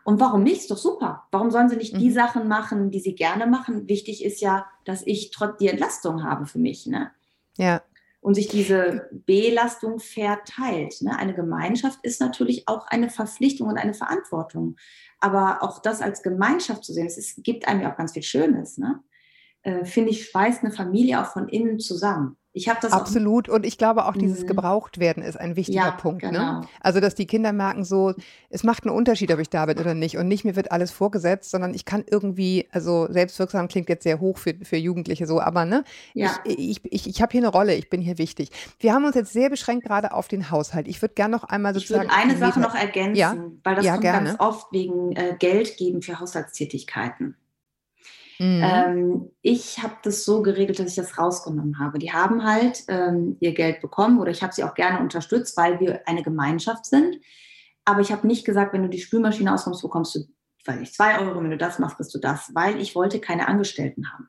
[0.04, 0.62] und warum nicht?
[0.62, 1.24] Ist doch super.
[1.30, 1.98] Warum sollen sie nicht mhm.
[1.98, 3.88] die Sachen machen, die sie gerne machen?
[3.88, 7.10] Wichtig ist ja, dass ich trotz die Entlastung habe für mich, ne?
[7.56, 7.82] Ja.
[8.20, 11.02] Und sich diese Belastung verteilt.
[11.02, 11.16] Ne?
[11.18, 14.76] Eine Gemeinschaft ist natürlich auch eine Verpflichtung und eine Verantwortung.
[15.20, 18.78] Aber auch das als Gemeinschaft zu sehen, es gibt einem ja auch ganz viel Schönes.
[18.78, 19.02] Ne?
[19.62, 22.38] Äh, Finde ich, schweißt eine Familie auch von innen zusammen.
[22.56, 24.46] Ich habe das absolut und ich glaube auch dieses mhm.
[24.46, 26.22] gebraucht werden ist ein wichtiger ja, Punkt.
[26.22, 26.30] Ne?
[26.30, 26.60] Genau.
[26.60, 26.68] Ne?
[26.80, 28.14] Also dass die Kinder merken so,
[28.48, 30.92] es macht einen Unterschied, ob ich da bin oder nicht und nicht mir wird alles
[30.92, 35.40] vorgesetzt, sondern ich kann irgendwie, also selbstwirksam klingt jetzt sehr hoch für, für Jugendliche so,
[35.40, 36.30] aber ne, ja.
[36.44, 38.50] ich, ich, ich, ich habe hier eine Rolle, ich bin hier wichtig.
[38.78, 40.86] Wir haben uns jetzt sehr beschränkt gerade auf den Haushalt.
[40.86, 42.08] Ich würde gerne noch einmal sozusagen.
[42.08, 43.34] Ich eine Sache noch ergänzen, ja?
[43.64, 44.28] weil das ja, kommt gerne.
[44.28, 47.36] ganz oft wegen äh, Geld geben für Haushaltstätigkeiten.
[48.38, 48.62] Mhm.
[48.62, 51.98] Ähm, ich habe das so geregelt, dass ich das rausgenommen habe.
[51.98, 55.80] Die haben halt ähm, ihr Geld bekommen oder ich habe sie auch gerne unterstützt, weil
[55.80, 57.16] wir eine Gemeinschaft sind.
[57.84, 60.20] Aber ich habe nicht gesagt, wenn du die Spülmaschine ausräumst, bekommst du,
[60.64, 63.46] weiß ich, zwei Euro, wenn du das machst, kriegst du das, weil ich wollte keine
[63.46, 64.28] Angestellten haben.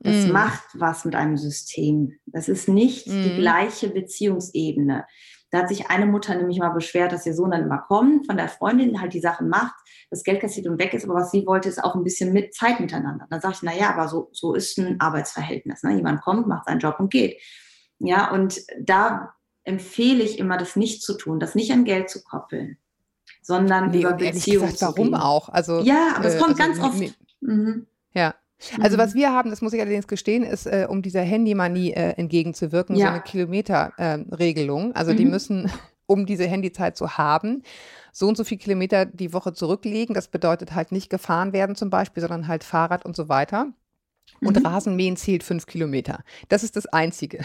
[0.00, 0.32] Das mm.
[0.32, 2.18] macht was mit einem System.
[2.26, 3.10] Das ist nicht mm.
[3.10, 3.36] die mhm.
[3.38, 5.04] gleiche Beziehungsebene.
[5.50, 8.36] Da hat sich eine Mutter nämlich mal beschwert, dass ihr Sohn dann immer kommt, von
[8.36, 9.74] der Freundin halt die Sachen macht,
[10.10, 12.54] das Geld kassiert und weg ist, aber was sie wollte, ist auch ein bisschen mit
[12.54, 13.26] Zeit miteinander.
[13.30, 15.82] Dann sage ich, na ja, aber so, so ist ein Arbeitsverhältnis.
[15.82, 15.94] Ne?
[15.96, 17.40] Jemand kommt, macht seinen Job und geht.
[17.98, 19.34] Ja, und da
[19.64, 22.78] empfehle ich immer, das nicht zu tun, das nicht an Geld zu koppeln,
[23.42, 25.48] sondern nee, über Beziehungen Warum auch?
[25.48, 27.14] Also, ja, aber es kommt also, ganz oft.
[27.40, 27.86] Mhm.
[28.14, 28.34] Ja,
[28.80, 29.18] also was mhm.
[29.18, 33.06] wir haben, das muss ich allerdings gestehen, ist, äh, um dieser Handymanie äh, entgegenzuwirken, ja.
[33.06, 34.90] so eine Kilometerregelung.
[34.92, 35.16] Äh, also mhm.
[35.16, 35.70] die müssen,
[36.06, 37.62] um diese Handyzeit zu haben,
[38.12, 40.14] so und so viele Kilometer die Woche zurücklegen.
[40.14, 43.72] Das bedeutet halt nicht gefahren werden zum Beispiel, sondern halt Fahrrad und so weiter.
[44.40, 44.66] Und mhm.
[44.66, 46.24] Rasenmähen zählt fünf Kilometer.
[46.48, 47.44] Das ist das Einzige.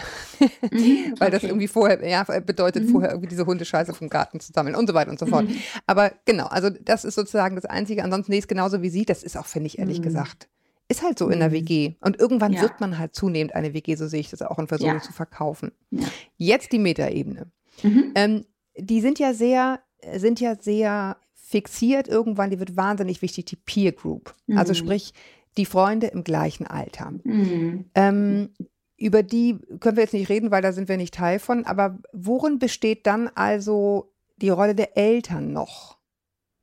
[0.70, 2.92] Mhm, Weil das irgendwie vorher, ja, bedeutet mhm.
[2.92, 5.48] vorher irgendwie diese Hundescheiße vom Garten zu sammeln und so weiter und so fort.
[5.48, 5.56] Mhm.
[5.86, 8.02] Aber genau, also das ist sozusagen das Einzige.
[8.02, 9.04] Ansonsten nee, ist genauso wie sie.
[9.04, 10.04] Das ist auch, finde ich, ehrlich mhm.
[10.04, 10.48] gesagt,
[10.88, 11.54] ist halt so in der mhm.
[11.54, 11.94] WG.
[12.00, 12.62] Und irgendwann ja.
[12.62, 15.02] wird man halt zunehmend eine WG, so sehe ich das auch, und versuchen ja.
[15.02, 15.72] zu verkaufen.
[15.90, 16.06] Ja.
[16.36, 17.50] Jetzt die Metaebene.
[17.82, 18.12] Mhm.
[18.14, 18.44] Ähm,
[18.76, 19.80] die sind ja sehr,
[20.16, 24.28] sind ja sehr fixiert irgendwann, die wird wahnsinnig wichtig, die Peer Group.
[24.28, 24.58] Also mhm.
[24.58, 25.14] Also sprich,
[25.56, 27.12] die Freunde im gleichen Alter.
[27.24, 27.86] Mhm.
[27.94, 28.50] Ähm,
[28.96, 31.64] über die können wir jetzt nicht reden, weil da sind wir nicht Teil von.
[31.64, 35.98] Aber worin besteht dann also die Rolle der Eltern noch?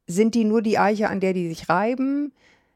[0.06, 2.34] Sind die nur die Eiche, an der die sich reiben?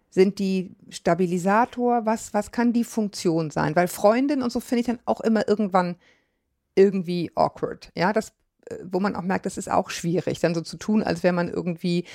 [0.10, 2.06] Sind die Stabilisator?
[2.06, 3.76] Was, was kann die Funktion sein?
[3.76, 5.96] Weil Freundin und so finde ich dann auch immer irgendwann
[6.76, 7.92] irgendwie awkward.
[7.96, 8.30] Ja, das,
[8.70, 11.34] äh, wo man auch merkt, das ist auch schwierig, dann so zu tun, als wäre
[11.34, 12.06] man irgendwie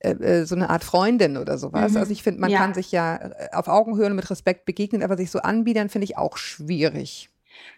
[0.00, 1.92] äh, äh, so eine Art Freundin oder sowas.
[1.92, 1.98] Mhm.
[1.98, 2.58] Also ich finde, man ja.
[2.58, 6.16] kann sich ja auf Augenhöhe und mit Respekt begegnen, aber sich so anbiedern, finde ich
[6.16, 7.30] auch schwierig.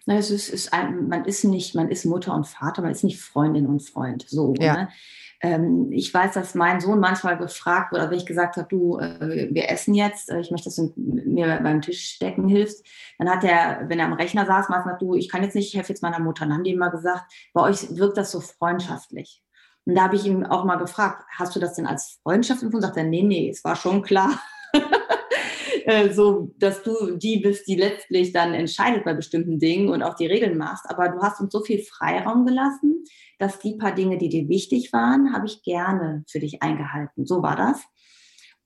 [0.07, 3.05] Na, es ist, ist ein, man ist nicht, man ist Mutter und Vater, man ist
[3.05, 4.25] nicht Freundin und Freund.
[4.29, 4.55] So.
[4.59, 4.75] Ja.
[4.75, 4.89] Ne?
[5.43, 9.49] Ähm, ich weiß, dass mein Sohn manchmal gefragt wurde, wenn ich gesagt habe, du, äh,
[9.53, 12.87] wir essen jetzt, äh, ich möchte, dass du mir beim Tisch decken hilfst,
[13.19, 15.69] dann hat er, wenn er am Rechner saß, mal gesagt, du, ich kann jetzt nicht,
[15.69, 16.45] ich helfe jetzt meiner Mutter.
[16.45, 19.43] Dann haben die immer gesagt, bei euch wirkt das so freundschaftlich.
[19.85, 22.87] Und da habe ich ihm auch mal gefragt, hast du das denn als Freundschaft empfunden?
[22.87, 24.41] Sagt er, nee, nee, es war schon klar.
[25.87, 30.15] Äh, so, dass du die bist, die letztlich dann entscheidet bei bestimmten Dingen und auch
[30.15, 30.85] die Regeln machst.
[30.89, 33.05] Aber du hast uns so viel Freiraum gelassen,
[33.39, 37.27] dass die paar Dinge, die dir wichtig waren, habe ich gerne für dich eingehalten.
[37.27, 37.83] So war das.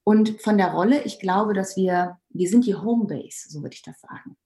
[0.04, 3.82] Und von der Rolle, ich glaube, dass wir, wir sind die Homebase, so würde ich
[3.82, 4.36] das sagen.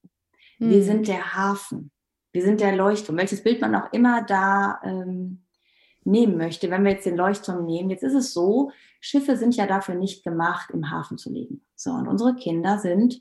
[0.58, 0.70] Hm.
[0.70, 1.90] Wir sind der Hafen.
[2.32, 3.18] Wir sind der Leuchtturm.
[3.18, 5.44] Welches Bild man auch immer da ähm,
[6.04, 6.70] nehmen möchte.
[6.70, 10.22] Wenn wir jetzt den Leuchtturm nehmen, jetzt ist es so, Schiffe sind ja dafür nicht
[10.22, 11.64] gemacht, im Hafen zu liegen.
[11.74, 13.20] So, und unsere Kinder sind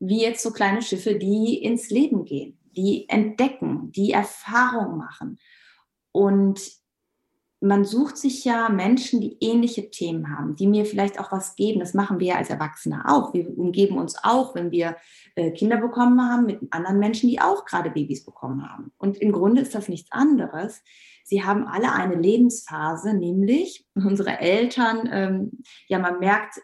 [0.00, 5.38] wie jetzt so kleine Schiffe, die ins Leben gehen, die entdecken, die Erfahrung machen.
[6.12, 6.60] Und
[7.60, 11.80] man sucht sich ja Menschen, die ähnliche Themen haben, die mir vielleicht auch was geben.
[11.80, 13.34] Das machen wir ja als Erwachsene auch.
[13.34, 14.96] Wir umgeben uns auch, wenn wir
[15.34, 18.92] äh, Kinder bekommen haben, mit anderen Menschen, die auch gerade Babys bekommen haben.
[18.98, 20.82] Und im Grunde ist das nichts anderes.
[21.24, 26.60] Sie haben alle eine Lebensphase, nämlich unsere Eltern, ähm, ja, man merkt,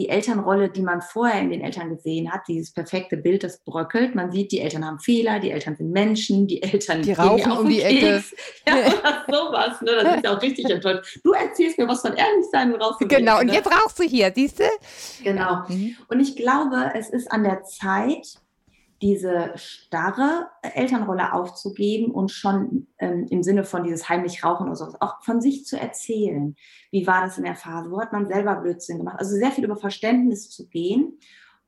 [0.00, 4.14] die Elternrolle, die man vorher in den Eltern gesehen hat, dieses perfekte Bild, das bröckelt.
[4.14, 7.68] Man sieht, die Eltern haben Fehler, die Eltern sind Menschen, die Eltern die rauchen um
[7.68, 8.24] die Ecke.
[8.66, 9.80] Ja, oder sowas.
[9.82, 9.90] Ne?
[10.02, 11.20] Das ist auch richtig enttäuscht.
[11.22, 13.54] Du erzählst mir was von Ehrlichsein und rauchst Genau, und ne?
[13.54, 14.64] jetzt rauchst du hier, siehst du?
[15.22, 15.64] Genau.
[15.68, 15.96] Mhm.
[16.08, 18.26] Und ich glaube, es ist an der Zeit,
[19.02, 24.94] diese starre Elternrolle aufzugeben und schon ähm, im Sinne von dieses heimlich Rauchen oder so,
[25.00, 26.54] auch von sich zu erzählen.
[26.90, 27.90] Wie war das in der Phase?
[27.90, 29.16] Wo hat man selber Blödsinn gemacht?
[29.18, 31.18] Also sehr viel über Verständnis zu gehen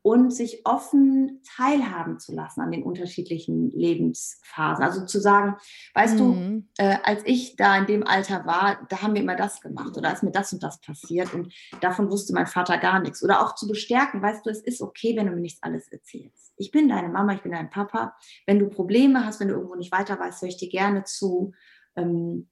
[0.02, 4.84] und sich offen teilhaben zu lassen an den unterschiedlichen Lebensphasen.
[4.84, 5.56] Also zu sagen,
[5.94, 6.66] weißt mhm.
[6.76, 9.96] du, äh, als ich da in dem Alter war, da haben wir immer das gemacht
[9.96, 13.22] oder ist mir das und das passiert und davon wusste mein Vater gar nichts.
[13.22, 16.52] Oder auch zu bestärken, weißt du, es ist okay, wenn du mir nichts alles erzählst.
[16.56, 18.16] Ich bin deine Mama, ich bin dein Papa.
[18.44, 21.52] Wenn du Probleme hast, wenn du irgendwo nicht weiter weißt, höre ich dir gerne zu.
[21.94, 22.48] Ähm,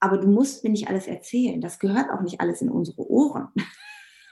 [0.00, 1.60] aber du musst mir nicht alles erzählen.
[1.60, 3.48] Das gehört auch nicht alles in unsere Ohren.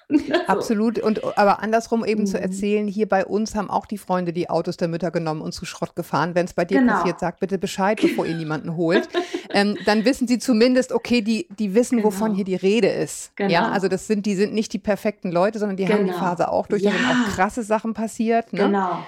[0.46, 0.98] Absolut.
[0.98, 2.26] Und aber andersrum eben mhm.
[2.26, 5.52] zu erzählen, hier bei uns haben auch die Freunde die Autos der Mütter genommen und
[5.52, 6.34] zu Schrott gefahren.
[6.34, 6.94] Wenn es bei dir genau.
[6.94, 9.08] passiert, sag bitte Bescheid, bevor ihr niemanden holt.
[9.50, 12.08] ähm, dann wissen sie zumindest, okay, die, die wissen, genau.
[12.08, 13.34] wovon hier die Rede ist.
[13.36, 13.50] Genau.
[13.50, 16.18] Ja, also das sind, die sind nicht die perfekten Leute, sondern die haben die genau.
[16.18, 16.90] Phase auch durch, ja.
[16.90, 18.52] da sind auch krasse Sachen passiert.
[18.52, 18.64] Ne?
[18.64, 18.98] Genau.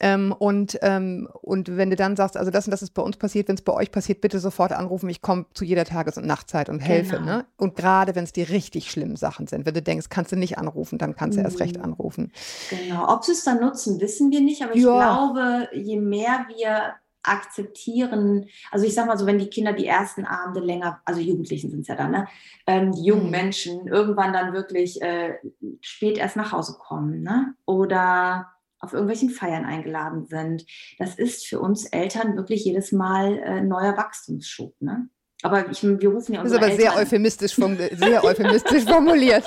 [0.00, 3.16] Ähm, und, ähm, und wenn du dann sagst, also das und das ist bei uns
[3.16, 6.26] passiert, wenn es bei euch passiert, bitte sofort anrufen, ich komme zu jeder Tages- und
[6.26, 7.16] Nachtzeit und helfe.
[7.16, 7.26] Genau.
[7.26, 7.46] Ne?
[7.56, 10.58] Und gerade wenn es die richtig schlimmen Sachen sind, wenn du denkst, kannst du nicht
[10.58, 11.46] anrufen, dann kannst du mhm.
[11.46, 11.84] erst recht mhm.
[11.84, 12.32] anrufen.
[12.70, 14.96] Genau, ob sie es dann nutzen, wissen wir nicht, aber ich ja.
[14.96, 16.94] glaube, je mehr wir
[17.26, 21.70] akzeptieren, also ich sag mal so, wenn die Kinder die ersten Abende länger, also Jugendlichen
[21.70, 22.28] sind es ja dann, ne?
[22.66, 23.30] Ähm, die jungen mhm.
[23.30, 25.34] Menschen irgendwann dann wirklich äh,
[25.80, 27.54] spät erst nach Hause kommen, ne?
[27.64, 30.64] Oder auf irgendwelchen Feiern eingeladen sind.
[30.98, 34.74] Das ist für uns Eltern wirklich jedes Mal äh, neuer Wachstumsschub.
[34.80, 35.08] Ne?
[35.42, 37.54] Aber ich, wir rufen ja unsere Das ist aber Eltern, sehr euphemistisch,
[37.98, 39.44] sehr euphemistisch formuliert.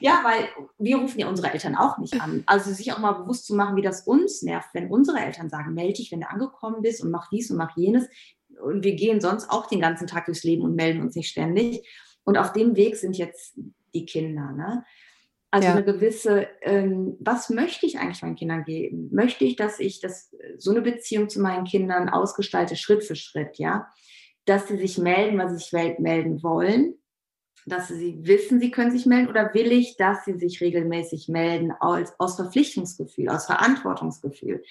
[0.00, 2.44] ja, weil wir rufen ja unsere Eltern auch nicht an.
[2.46, 5.74] Also sich auch mal bewusst zu machen, wie das uns nervt, wenn unsere Eltern sagen,
[5.74, 8.08] melde dich, wenn du angekommen bist und mach dies und mach jenes.
[8.62, 11.86] Und wir gehen sonst auch den ganzen Tag durchs Leben und melden uns nicht ständig.
[12.24, 13.58] Und auf dem Weg sind jetzt
[13.94, 14.52] die Kinder.
[14.52, 14.84] Ne?
[15.52, 15.74] Also ja.
[15.74, 19.08] eine gewisse, ähm, was möchte ich eigentlich meinen Kindern geben?
[19.12, 23.58] Möchte ich, dass ich das, so eine Beziehung zu meinen Kindern ausgestalte, Schritt für Schritt,
[23.58, 23.88] ja?
[24.44, 26.94] Dass sie sich melden, weil sie sich melden wollen,
[27.66, 31.72] dass sie wissen, sie können sich melden, oder will ich, dass sie sich regelmäßig melden
[31.72, 34.62] aus, aus Verpflichtungsgefühl, aus Verantwortungsgefühl?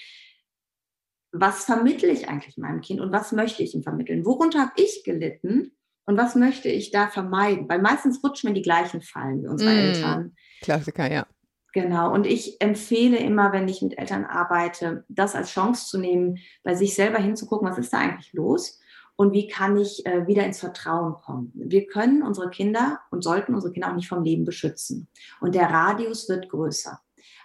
[1.31, 4.25] Was vermittle ich eigentlich meinem Kind und was möchte ich ihm vermitteln?
[4.25, 5.73] Worunter habe ich gelitten?
[6.05, 7.69] Und was möchte ich da vermeiden?
[7.69, 10.35] Weil meistens rutschen mir die gleichen Fallen wie unsere mm, Eltern.
[10.62, 11.26] Klassiker, ja.
[11.74, 12.12] Genau.
[12.12, 16.76] Und ich empfehle immer, wenn ich mit Eltern arbeite, das als Chance zu nehmen, bei
[16.76, 18.80] sich selber hinzugucken, was ist da eigentlich los?
[19.15, 21.52] Und wie kann ich äh, wieder ins Vertrauen kommen?
[21.54, 25.10] Wir können unsere Kinder und sollten unsere Kinder auch nicht vom Leben beschützen.
[25.41, 27.00] Und der Radius wird größer.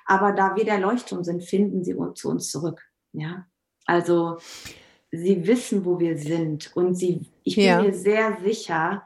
[0.07, 2.81] Aber da wir der Leuchtturm sind, finden sie zu uns zurück.
[3.12, 3.46] Ja.
[3.87, 4.38] Also
[5.11, 6.74] sie wissen, wo wir sind.
[6.77, 7.83] Und sie, ich bin ja.
[7.83, 9.03] mir sehr sicher,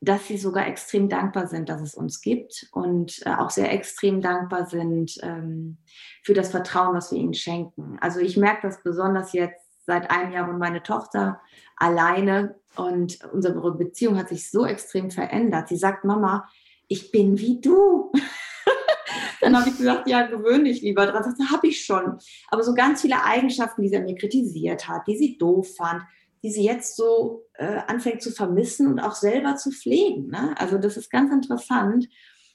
[0.00, 4.20] dass sie sogar extrem dankbar sind, dass es uns gibt und äh, auch sehr extrem
[4.20, 5.78] dankbar sind ähm,
[6.22, 7.96] für das Vertrauen, was wir ihnen schenken.
[8.00, 11.40] Also ich merke das besonders jetzt seit einem Jahr und meine Tochter
[11.76, 15.68] alleine und unsere Beziehung hat sich so extrem verändert.
[15.68, 16.48] Sie sagt, Mama,
[16.88, 18.12] ich bin wie du.
[19.40, 21.22] Dann habe ich gesagt, ja, gewöhn dich lieber dran.
[21.22, 22.18] Das habe ich schon.
[22.48, 26.02] Aber so ganz viele Eigenschaften, die sie an mir kritisiert hat, die sie doof fand,
[26.42, 30.28] die sie jetzt so äh, anfängt zu vermissen und auch selber zu pflegen.
[30.28, 30.54] Ne?
[30.58, 32.08] Also das ist ganz interessant.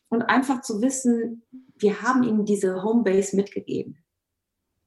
[0.09, 1.43] Und einfach zu wissen,
[1.77, 3.97] wir haben ihnen diese Homebase mitgegeben.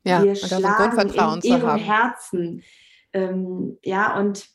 [0.04, 2.62] Ja, wir schlagen in ihrem Herzen.
[3.12, 4.46] Ähm, ja, und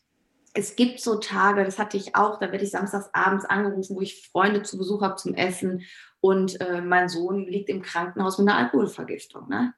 [0.53, 4.01] es gibt so Tage, das hatte ich auch, da werde ich samstags abends angerufen, wo
[4.01, 5.83] ich Freunde zu Besuch habe zum Essen
[6.21, 9.47] und äh, mein Sohn liegt im Krankenhaus mit einer Alkoholvergiftung.
[9.47, 9.73] Ne?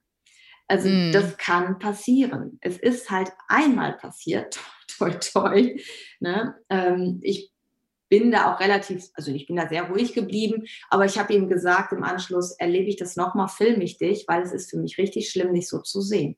[0.71, 1.11] Also mm.
[1.11, 2.57] das kann passieren.
[2.61, 4.57] Es ist halt einmal passiert,
[4.97, 5.75] toi toi.
[6.21, 6.55] Ne?
[6.69, 7.51] Ähm, ich
[8.07, 11.49] bin da auch relativ, also ich bin da sehr ruhig geblieben, aber ich habe ihm
[11.49, 14.97] gesagt, im Anschluss erlebe ich das nochmal, filme ich dich, weil es ist für mich
[14.97, 16.37] richtig schlimm, dich so zu sehen.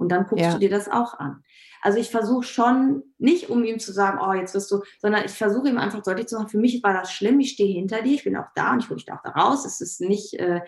[0.00, 0.52] Und dann guckst ja.
[0.54, 1.42] du dir das auch an.
[1.82, 5.32] Also ich versuche schon, nicht um ihm zu sagen, oh, jetzt wirst du, sondern ich
[5.32, 8.14] versuche ihm einfach deutlich zu machen, für mich war das schlimm, ich stehe hinter dir,
[8.14, 9.64] ich bin auch da und ich hole dich da auch da raus.
[9.64, 10.60] Es ist nicht, äh,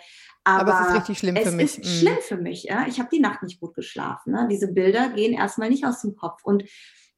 [0.44, 1.64] aber, aber, es ist richtig schlimm für mich.
[1.64, 1.98] Es ist mhm.
[1.98, 2.86] schlimm für mich, ja.
[2.86, 4.32] Ich habe die Nacht nicht gut geschlafen.
[4.32, 4.48] Ne?
[4.50, 6.44] Diese Bilder gehen erstmal nicht aus dem Kopf.
[6.44, 6.64] Und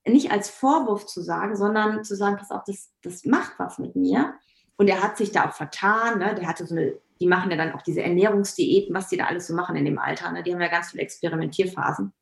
[0.07, 3.97] nicht als Vorwurf zu sagen, sondern zu sagen, pass auf, das, das macht was mit
[3.97, 4.35] mir.
[4.77, 6.35] Und er hat sich da auch vertan, ne?
[6.35, 9.47] der hatte so eine, die machen ja dann auch diese Ernährungsdiäten, was die da alles
[9.47, 10.43] so machen in dem Alter, ne?
[10.43, 12.13] die haben ja ganz viele Experimentierphasen.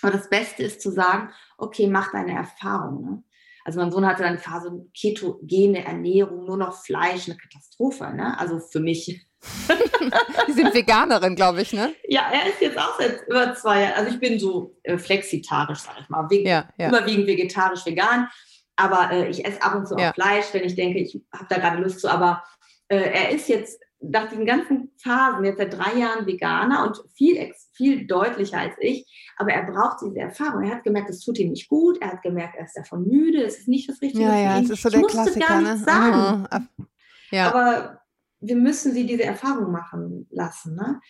[0.00, 3.04] Aber das Beste ist zu sagen, okay, mach deine Erfahrung.
[3.04, 3.22] Ne?
[3.64, 8.12] Also mein Sohn hatte dann eine Phase ketogene Ernährung, nur noch Fleisch, eine Katastrophe.
[8.14, 8.38] Ne?
[8.38, 9.24] Also für mich.
[10.48, 11.94] Die sind Veganerin, glaube ich, ne?
[12.08, 13.94] Ja, er ist jetzt auch seit über zwei Jahren.
[13.94, 16.28] Also ich bin so äh, flexitarisch, sage ich mal.
[16.28, 16.88] Ve ja, ja.
[16.88, 18.28] Überwiegend vegetarisch, vegan.
[18.76, 20.10] Aber äh, ich esse ab und zu ja.
[20.10, 22.08] auch Fleisch, wenn ich denke, ich habe da gerade Lust zu.
[22.08, 22.42] Aber
[22.88, 27.52] äh, er ist jetzt nach diesen ganzen Phasen jetzt seit drei Jahren Veganer und viel,
[27.72, 29.06] viel deutlicher als ich.
[29.36, 30.64] Aber er braucht diese Erfahrung.
[30.64, 32.00] Er hat gemerkt, es tut ihm nicht gut.
[32.00, 33.42] Er hat gemerkt, er ist davon müde.
[33.42, 34.24] Es ist nicht das Richtige.
[34.24, 35.46] Ja, ja, es ist so ich der Klassiker.
[35.46, 35.76] Gar ne?
[35.76, 36.46] sagen.
[36.52, 36.84] Oh,
[37.30, 37.48] ja.
[37.48, 38.02] Aber
[38.40, 40.74] wir müssen sie diese Erfahrung machen lassen.
[40.74, 41.00] Ne?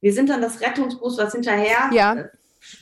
[0.00, 1.90] Wir sind dann das Rettungsbus, was hinterher.
[1.92, 2.28] Ja.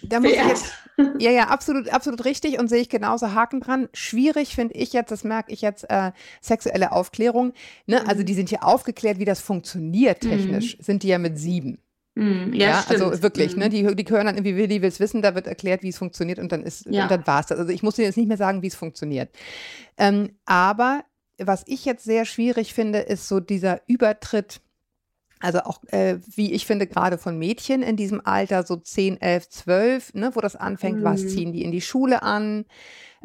[0.03, 0.73] Da muss ich jetzt,
[1.19, 3.89] ja, ja, absolut, absolut richtig und sehe ich genauso Haken dran.
[3.93, 7.53] Schwierig finde ich jetzt, das merke ich jetzt, äh, sexuelle Aufklärung.
[7.87, 8.01] Ne?
[8.03, 8.09] Mhm.
[8.09, 10.83] Also die sind ja aufgeklärt, wie das funktioniert technisch, mhm.
[10.83, 11.79] sind die ja mit sieben.
[12.15, 12.53] Mhm.
[12.55, 13.67] Ja, ja also wirklich, ne?
[13.67, 13.71] Mhm.
[13.71, 16.39] Die, die hören dann irgendwie, Willi will es wissen, da wird erklärt, wie es funktioniert
[16.39, 17.05] und dann ist, ja.
[17.05, 17.59] und dann war es das.
[17.59, 19.31] Also ich muss dir jetzt nicht mehr sagen, wie es funktioniert.
[19.97, 21.05] Ähm, aber
[21.39, 24.61] was ich jetzt sehr schwierig finde, ist so dieser Übertritt
[25.41, 29.49] also auch, äh, wie ich finde, gerade von Mädchen in diesem Alter, so 10, 11,
[29.49, 31.05] 12, ne, wo das anfängt, mhm.
[31.05, 32.67] was ziehen die in die Schule an,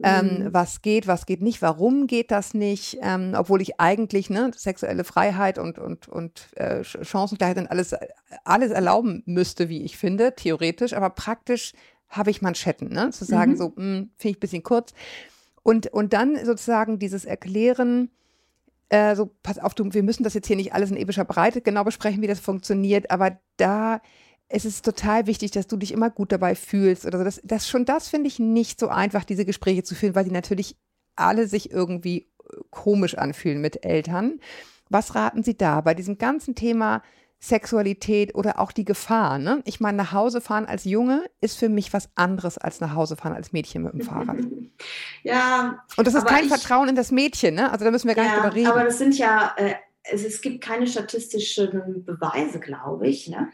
[0.02, 0.54] ähm, mhm.
[0.54, 5.04] was geht, was geht nicht, warum geht das nicht, ähm, obwohl ich eigentlich ne, sexuelle
[5.04, 7.94] Freiheit und, und, und äh, Chancengleichheit und alles,
[8.46, 11.74] alles erlauben müsste, wie ich finde, theoretisch, aber praktisch
[12.08, 13.58] habe ich Manschetten, ne, zu sagen, mhm.
[13.58, 14.94] so, hm, finde ich ein bisschen kurz.
[15.64, 18.10] Und, und dann sozusagen dieses Erklären,
[18.96, 21.62] äh, so, pass auf, du, wir müssen das jetzt hier nicht alles in epischer Breite
[21.62, 24.02] genau besprechen, wie das funktioniert, aber da
[24.48, 27.24] ist es total wichtig, dass du dich immer gut dabei fühlst oder so.
[27.24, 30.32] Das, das schon das finde ich nicht so einfach, diese Gespräche zu führen, weil die
[30.32, 30.78] natürlich
[31.16, 34.40] alle sich irgendwie äh, komisch anfühlen mit Eltern.
[34.90, 37.02] Was raten Sie da bei diesem ganzen Thema
[37.48, 39.38] Sexualität oder auch die Gefahr.
[39.38, 39.62] Ne?
[39.66, 43.16] Ich meine, nach Hause fahren als Junge ist für mich was anderes als nach Hause
[43.16, 44.38] fahren als Mädchen mit dem Fahrrad.
[45.24, 45.84] Ja.
[45.98, 47.72] Und das ist kein ich, Vertrauen in das Mädchen, ne?
[47.72, 48.68] Also da müssen wir gar ja, nicht drüber reden.
[48.68, 53.28] Aber das sind ja, äh, es, es, gibt keine statistischen Beweise, glaube ich.
[53.28, 53.52] Ne?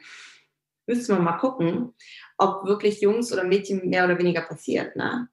[0.85, 1.93] Müssen wir mal gucken,
[2.37, 4.97] ob wirklich Jungs oder Mädchen mehr oder weniger passiert.
[4.97, 5.29] Ne?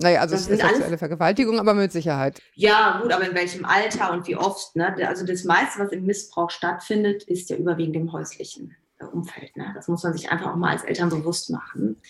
[0.00, 2.40] Naja, also das es ist sexuelle Vergewaltigung, aber mit Sicherheit.
[2.54, 4.76] Ja, gut, aber in welchem Alter und wie oft?
[4.76, 4.94] Ne?
[5.08, 9.56] Also das meiste, was im Missbrauch stattfindet, ist ja überwiegend im häuslichen äh, Umfeld.
[9.56, 9.72] Ne?
[9.74, 12.00] Das muss man sich einfach auch mal als Eltern bewusst machen.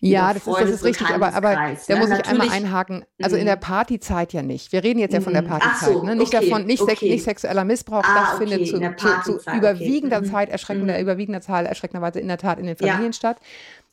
[0.00, 2.20] Ja, das ist, das ist richtig, aber, aber da muss ne?
[2.20, 3.04] ich einmal einhaken.
[3.22, 3.60] Also in der mhm.
[3.60, 4.72] Partyzeit ja nicht.
[4.72, 5.48] Wir reden jetzt ja von der mhm.
[5.48, 5.88] Partyzeit.
[5.88, 6.16] So, ne?
[6.16, 7.10] Nicht okay, davon, nicht, okay.
[7.10, 10.20] nicht, sexueller Missbrauch, ah, das okay, findet zu, zu, zu überwiegender.
[10.20, 10.26] Mhm.
[10.26, 13.12] Zeit, erschreckender, überwiegender Zahl erschreckenderweise in der Tat in den Familien ja.
[13.12, 13.38] statt.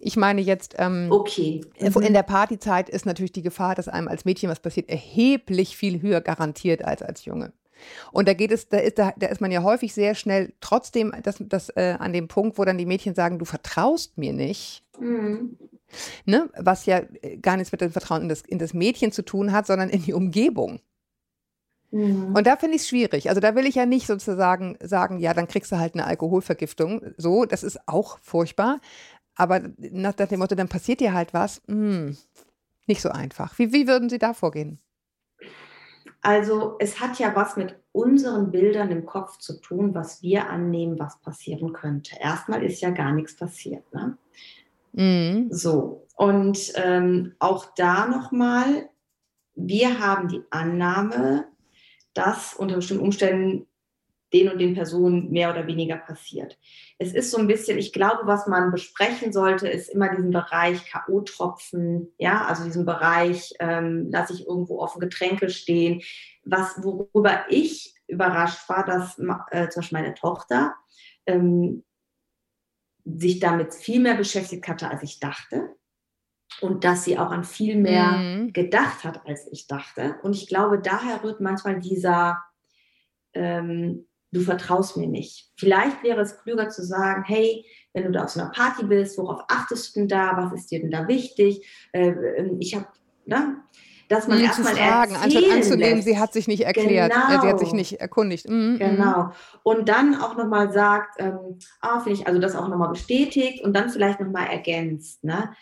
[0.03, 1.61] Ich meine jetzt, ähm, okay.
[1.79, 2.01] Mhm.
[2.01, 6.01] in der Partyzeit ist natürlich die Gefahr, dass einem als Mädchen was passiert, erheblich viel
[6.01, 7.53] höher garantiert als als Junge.
[8.11, 11.13] Und da geht es, da ist, da, da ist man ja häufig sehr schnell trotzdem
[11.23, 14.83] das, das, äh, an dem Punkt, wo dann die Mädchen sagen, du vertraust mir nicht.
[14.99, 15.57] Mhm.
[16.25, 16.49] Ne?
[16.57, 19.51] Was ja äh, gar nichts mit dem Vertrauen in das, in das Mädchen zu tun
[19.51, 20.79] hat, sondern in die Umgebung.
[21.91, 22.33] Mhm.
[22.35, 23.29] Und da finde ich es schwierig.
[23.29, 27.13] Also da will ich ja nicht sozusagen sagen, ja, dann kriegst du halt eine Alkoholvergiftung.
[27.17, 28.79] So, das ist auch furchtbar.
[29.35, 32.17] Aber nach, dem Motto, dann passiert dir halt was, mh, hm,
[32.87, 33.57] nicht so einfach.
[33.57, 34.79] Wie, wie würden Sie da vorgehen?
[36.21, 40.97] Also es hat ja was mit unseren Bildern im Kopf zu tun, was wir annehmen,
[40.97, 42.15] was passieren könnte.
[42.19, 43.83] Erstmal ist ja gar nichts passiert.
[43.93, 44.17] Ne?
[44.93, 45.47] Mhm.
[45.51, 48.89] So, und ähm, auch da nochmal,
[49.55, 51.45] wir haben die Annahme,
[52.13, 53.67] dass unter bestimmten Umständen
[54.33, 56.57] den und den Personen mehr oder weniger passiert.
[56.97, 60.85] Es ist so ein bisschen, ich glaube, was man besprechen sollte, ist immer diesen Bereich
[60.89, 66.01] K.O.-Tropfen, ja, also diesen Bereich, ähm, lasse ich irgendwo offen Getränke stehen.
[66.43, 69.19] Was, worüber ich überrascht war, dass
[69.51, 70.75] äh, zum Beispiel meine Tochter
[71.25, 71.83] ähm,
[73.05, 75.75] sich damit viel mehr beschäftigt hatte, als ich dachte.
[76.61, 78.53] Und dass sie auch an viel mehr mhm.
[78.53, 80.17] gedacht hat, als ich dachte.
[80.21, 82.43] Und ich glaube, daher rührt manchmal dieser,
[83.33, 85.51] ähm, du vertraust mir nicht.
[85.57, 89.17] Vielleicht wäre es klüger zu sagen, hey, wenn du da auf so einer Party bist,
[89.17, 90.33] worauf achtest du denn da?
[90.35, 91.65] Was ist dir denn da wichtig?
[91.91, 92.87] Äh, ähm, ich habe,
[93.25, 93.57] ne?
[94.09, 96.07] dass man erstmal fragen, anstatt anzunehmen, lässt.
[96.07, 97.25] sie hat sich nicht erklärt, genau.
[97.27, 97.79] äh, sie hat sich genau.
[97.79, 98.49] nicht erkundigt.
[98.49, 98.79] Mhm, mhm.
[98.79, 99.31] Genau.
[99.63, 103.73] Und dann auch nochmal sagt, ähm, ah, finde ich, also das auch nochmal bestätigt und
[103.73, 105.23] dann vielleicht nochmal ergänzt.
[105.23, 105.53] Ne?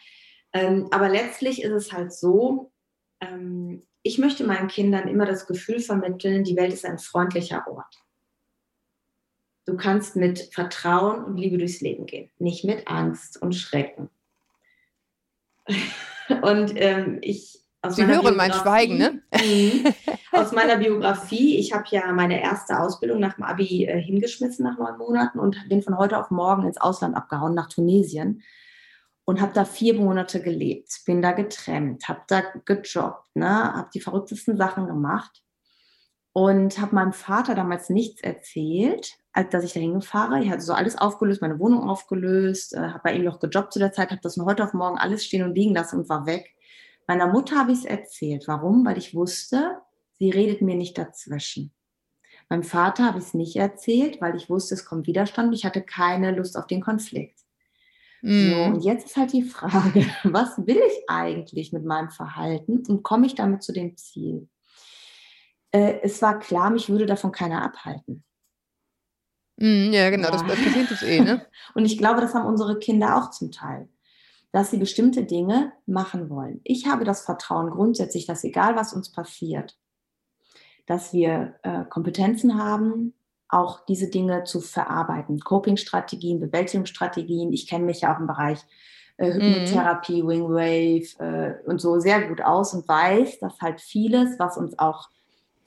[0.54, 2.72] Ähm, aber letztlich ist es halt so,
[3.22, 7.96] ähm, ich möchte meinen Kindern immer das Gefühl vermitteln, die Welt ist ein freundlicher Ort.
[9.66, 14.10] Du kannst mit Vertrauen und Liebe durchs Leben gehen, nicht mit Angst und Schrecken.
[16.42, 19.22] Und ähm, ich aus Sie hören mein Schweigen, ne?
[19.34, 19.94] Mhm.
[20.32, 21.58] aus meiner Biografie.
[21.58, 25.58] Ich habe ja meine erste Ausbildung nach dem Abi äh, hingeschmissen nach neun Monaten und
[25.68, 28.44] bin von heute auf morgen ins Ausland abgehauen, nach Tunesien.
[29.26, 33.74] Und habe da vier Monate gelebt, bin da getrennt, habe da gejobbt, ne?
[33.76, 35.44] habe die verrücktesten Sachen gemacht
[36.34, 40.44] und habe meinem Vater damals nichts erzählt, dass ich da hingefahre.
[40.44, 43.80] Ich hatte so alles aufgelöst, meine Wohnung aufgelöst, äh, habe bei ihm noch gejobbt zu
[43.80, 46.26] der Zeit, habe das von heute auf morgen alles stehen und liegen lassen und war
[46.26, 46.54] weg.
[47.08, 48.48] Meiner Mutter habe ich es erzählt.
[48.48, 48.86] Warum?
[48.86, 49.78] Weil ich wusste,
[50.20, 51.72] sie redet mir nicht dazwischen.
[52.50, 55.82] Meinem Vater habe ich es nicht erzählt, weil ich wusste, es kommt Widerstand ich hatte
[55.82, 57.40] keine Lust auf den Konflikt.
[58.22, 58.50] Mm.
[58.50, 58.74] So, mhm.
[58.74, 63.26] und jetzt ist halt die Frage, was will ich eigentlich mit meinem Verhalten und komme
[63.26, 64.50] ich damit zu dem Ziel?
[65.72, 68.26] Äh, es war klar, mich würde davon keiner abhalten.
[69.62, 70.32] Mm, ja, genau, ja.
[70.32, 71.46] das passiert es eh, ne?
[71.76, 73.88] und ich glaube, das haben unsere Kinder auch zum Teil
[74.52, 76.60] dass sie bestimmte Dinge machen wollen.
[76.64, 79.78] Ich habe das Vertrauen grundsätzlich, dass egal was uns passiert,
[80.86, 83.14] dass wir äh, Kompetenzen haben,
[83.48, 85.40] auch diese Dinge zu verarbeiten.
[85.40, 87.52] Coping-Strategien, Bewältigungsstrategien.
[87.54, 88.60] Ich kenne mich ja auch im Bereich
[89.18, 90.28] äh, Hypnotherapie, mhm.
[90.28, 95.10] Wingwave äh, und so sehr gut aus und weiß, dass halt vieles, was uns auch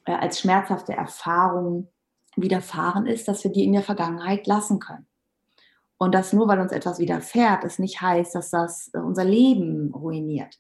[0.07, 1.89] äh, als schmerzhafte Erfahrung
[2.37, 5.07] widerfahren ist, dass wir die in der Vergangenheit lassen können.
[5.97, 9.93] Und dass nur weil uns etwas widerfährt, es nicht heißt, dass das äh, unser Leben
[9.95, 10.59] ruiniert.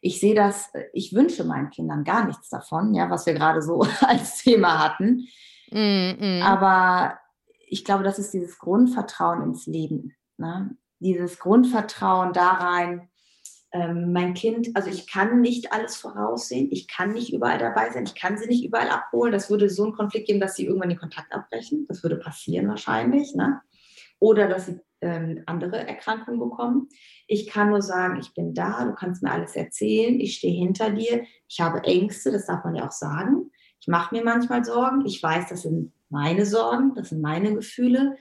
[0.00, 3.62] Ich sehe das, äh, ich wünsche meinen Kindern gar nichts davon, ja, was wir gerade
[3.62, 5.28] so als Thema hatten.
[5.70, 6.42] Mm, mm.
[6.42, 7.18] Aber
[7.68, 10.14] ich glaube, das ist dieses Grundvertrauen ins Leben.
[10.36, 10.76] Ne?
[10.98, 13.08] Dieses Grundvertrauen da rein,
[13.72, 18.04] ähm, mein Kind, also ich kann nicht alles voraussehen, ich kann nicht überall dabei sein,
[18.04, 19.32] ich kann sie nicht überall abholen.
[19.32, 21.86] Das würde so einen Konflikt geben, dass sie irgendwann den Kontakt abbrechen.
[21.88, 23.34] Das würde passieren wahrscheinlich.
[23.34, 23.60] Ne?
[24.22, 26.88] oder dass sie ähm, andere Erkrankungen bekommen.
[27.26, 30.90] Ich kann nur sagen, ich bin da, du kannst mir alles erzählen, ich stehe hinter
[30.90, 33.50] dir, ich habe Ängste, das darf man ja auch sagen.
[33.80, 38.16] Ich mache mir manchmal Sorgen, ich weiß, das sind meine Sorgen, das sind meine Gefühle.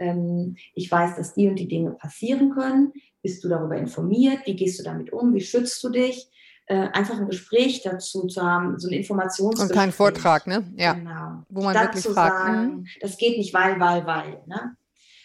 [0.00, 2.92] Ähm, ich weiß, dass die und die Dinge passieren können.
[3.24, 4.40] Bist du darüber informiert?
[4.44, 5.32] Wie gehst du damit um?
[5.32, 6.28] Wie schützt du dich?
[6.66, 9.70] Äh, einfach ein Gespräch dazu zu haben, so ein Informationsgespräch.
[9.70, 10.70] Und kein Vortrag, ne?
[10.76, 10.92] Ja.
[10.92, 11.42] Genau.
[11.48, 12.36] Wo man Statt wirklich fragt.
[12.36, 12.86] Sagen, mhm.
[13.00, 14.42] das geht nicht, weil, weil, weil.
[14.44, 14.76] Ne?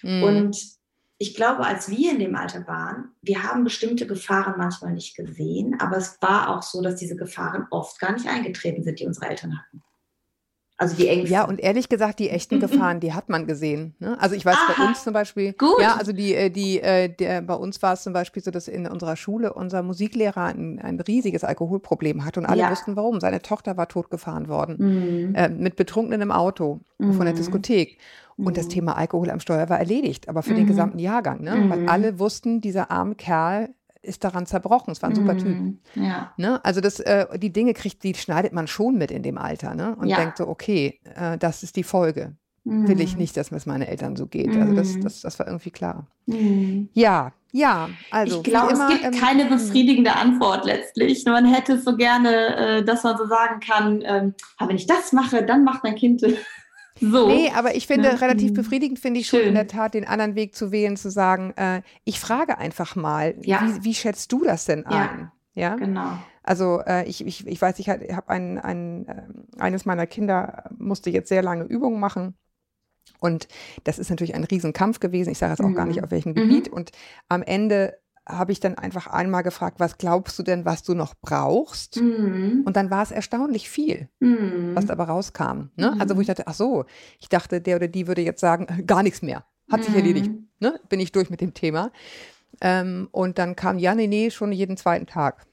[0.01, 0.23] Mhm.
[0.23, 0.57] Und
[1.17, 5.75] ich glaube, als wir in dem Alter waren, wir haben bestimmte Gefahren manchmal nicht gesehen,
[5.81, 9.27] aber es war auch so, dass diese Gefahren oft gar nicht eingetreten sind, die unsere
[9.27, 9.83] Eltern hatten.
[10.79, 11.33] Also die Ängste.
[11.33, 13.95] Ja, und ehrlich gesagt, die echten Gefahren, die hat man gesehen.
[13.99, 14.17] Ne?
[14.19, 15.81] Also ich weiß Aha, bei uns zum Beispiel, gut.
[15.81, 18.69] ja, also die, äh, die, äh, der, bei uns war es zum Beispiel so, dass
[18.69, 22.71] in unserer Schule unser Musiklehrer ein, ein riesiges Alkoholproblem hatte und alle ja.
[22.71, 23.19] wussten warum.
[23.19, 24.77] Seine Tochter war totgefahren worden
[25.27, 25.35] mhm.
[25.35, 27.13] äh, mit Betrunkenen im Auto mhm.
[27.13, 27.39] von der mhm.
[27.39, 27.97] Diskothek.
[28.37, 28.69] Und das mhm.
[28.69, 30.57] Thema Alkohol am Steuer war erledigt, aber für mhm.
[30.57, 31.55] den gesamten Jahrgang, ne?
[31.55, 31.69] Mhm.
[31.69, 33.69] Weil alle wussten, dieser arme Kerl
[34.01, 34.91] ist daran zerbrochen.
[34.91, 35.47] Es war ein super Typ.
[35.47, 35.79] Mhm.
[35.95, 36.33] Ja.
[36.37, 36.63] Ne?
[36.63, 39.95] Also das, äh, die Dinge kriegt, die schneidet man schon mit in dem Alter, ne?
[39.95, 40.17] Und ja.
[40.17, 42.35] denkt so, okay, äh, das ist die Folge.
[42.65, 43.21] Will ich mhm.
[43.21, 44.55] nicht, dass es meinen Eltern so geht.
[44.55, 45.01] Also das, mhm.
[45.01, 46.05] das, das war irgendwie klar.
[46.93, 48.37] Ja, ja, also.
[48.37, 51.25] Ich glaube, es gibt ähm, keine befriedigende Antwort letztlich.
[51.25, 55.13] Man hätte so gerne, äh, dass man so sagen kann, ähm, aber wenn ich das
[55.13, 56.21] mache, dann macht mein Kind
[56.99, 57.27] so.
[57.27, 58.15] Nee, aber ich finde, ja.
[58.15, 58.55] relativ mhm.
[58.55, 59.39] befriedigend finde ich Schön.
[59.39, 62.95] schon in der Tat, den anderen Weg zu wählen, zu sagen, äh, ich frage einfach
[62.95, 63.61] mal, ja.
[63.61, 65.31] wie, wie, schätzt du das denn ein?
[65.53, 66.17] Ja, genau.
[66.43, 69.23] Also äh, ich, ich, ich weiß, ich habe ein, ein, äh,
[69.59, 72.35] eines meiner Kinder musste jetzt sehr lange Übungen machen.
[73.19, 73.47] Und
[73.83, 75.31] das ist natürlich ein Riesenkampf gewesen.
[75.31, 75.75] Ich sage jetzt auch mhm.
[75.75, 76.05] gar nicht, mhm.
[76.05, 76.67] auf welchem Gebiet.
[76.67, 76.73] Mhm.
[76.73, 76.91] Und
[77.27, 77.97] am Ende
[78.29, 81.97] habe ich dann einfach einmal gefragt, was glaubst du denn, was du noch brauchst?
[81.97, 82.63] Mhm.
[82.65, 84.71] Und dann war es erstaunlich viel, mhm.
[84.75, 85.69] was dabei rauskam.
[85.75, 85.91] Ne?
[85.91, 86.01] Mhm.
[86.01, 86.85] Also wo ich dachte, ach so,
[87.19, 90.47] ich dachte, der oder die würde jetzt sagen, gar nichts mehr, hat sich erledigt, mhm.
[90.59, 90.79] ne?
[90.89, 91.91] bin ich durch mit dem Thema.
[92.61, 95.45] Ähm, und dann kam, ja, nee, nee, schon jeden zweiten Tag.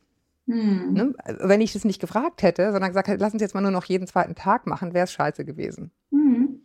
[0.46, 0.92] Mhm.
[0.92, 1.14] Ne?
[1.40, 3.84] Wenn ich das nicht gefragt hätte, sondern gesagt hätte, lass uns jetzt mal nur noch
[3.84, 5.90] jeden zweiten Tag machen, wäre es scheiße gewesen.
[6.10, 6.62] Mhm.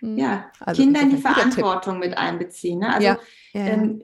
[0.00, 2.80] Ja, also, Kinder in die Verantwortung mit einbeziehen.
[2.80, 2.92] Ne?
[2.92, 3.18] Also ja.
[3.52, 4.02] Ja, ähm,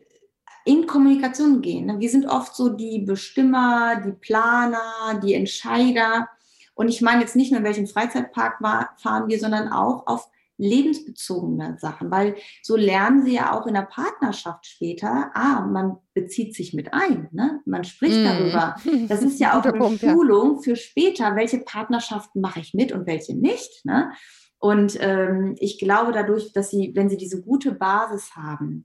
[0.69, 1.87] in Kommunikation gehen.
[1.87, 1.99] Ne?
[1.99, 6.29] Wir sind oft so die Bestimmer, die Planer, die Entscheider.
[6.75, 8.59] Und ich meine jetzt nicht nur, in welchem Freizeitpark
[9.01, 13.83] fahren wir, sondern auch auf lebensbezogene Sachen, weil so lernen sie ja auch in der
[13.83, 17.61] Partnerschaft später, ah, man bezieht sich mit ein, ne?
[17.64, 18.25] man spricht mm.
[18.25, 18.77] darüber.
[19.09, 20.62] Das ist ja auch eine Punkt, Schulung ja.
[20.62, 23.85] für später, welche Partnerschaften mache ich mit und welche nicht.
[23.85, 24.11] Ne?
[24.59, 28.85] Und ähm, ich glaube dadurch, dass sie, wenn sie diese gute Basis haben,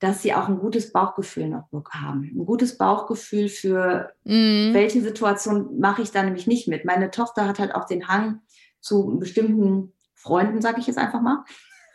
[0.00, 2.22] dass sie auch ein gutes Bauchgefühl noch haben.
[2.22, 4.70] Ein gutes Bauchgefühl für mhm.
[4.72, 6.84] welche Situation mache ich da nämlich nicht mit.
[6.84, 8.40] Meine Tochter hat halt auch den Hang
[8.80, 11.44] zu bestimmten Freunden, sage ich jetzt einfach mal.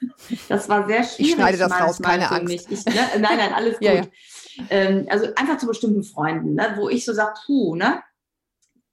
[0.50, 1.20] Das war sehr schwierig.
[1.20, 2.70] Ich schneide das raus, keine Angst.
[2.70, 2.94] Ich, ne?
[3.22, 3.84] Nein, nein, alles gut.
[3.88, 4.04] Ja, ja.
[4.70, 6.74] Ähm, also einfach zu bestimmten Freunden, ne?
[6.76, 8.04] wo ich so sage, puh, ne?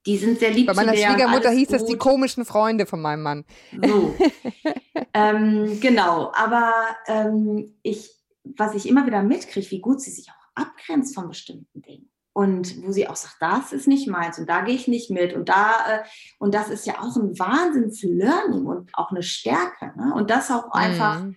[0.05, 3.45] Die sind sehr lieb Bei meiner Schwiegermutter hieß es die komischen Freunde von meinem Mann.
[3.85, 4.15] So.
[5.13, 6.71] ähm, genau, aber
[7.07, 11.81] ähm, ich, was ich immer wieder mitkriege, wie gut sie sich auch abgrenzt von bestimmten
[11.81, 12.09] Dingen.
[12.33, 15.33] Und wo sie auch sagt, das ist nicht meins und da gehe ich nicht mit.
[15.33, 16.03] Und da, äh,
[16.39, 19.91] und das ist ja auch ein Wahnsinns-Learning und auch eine Stärke.
[19.97, 20.13] Ne?
[20.15, 21.35] Und das auch einfach mhm.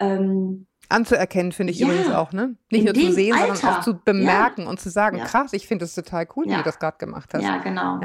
[0.00, 2.56] ähm, anzuerkennen, finde ich ja, übrigens auch, ne?
[2.70, 3.54] Nicht nur zu sehen, Alter.
[3.54, 4.68] sondern auch zu bemerken ja.
[4.68, 5.24] und zu sagen, ja.
[5.24, 7.42] krass, ich finde es total cool, wie du das gerade gemacht hast.
[7.42, 8.00] Ja, genau.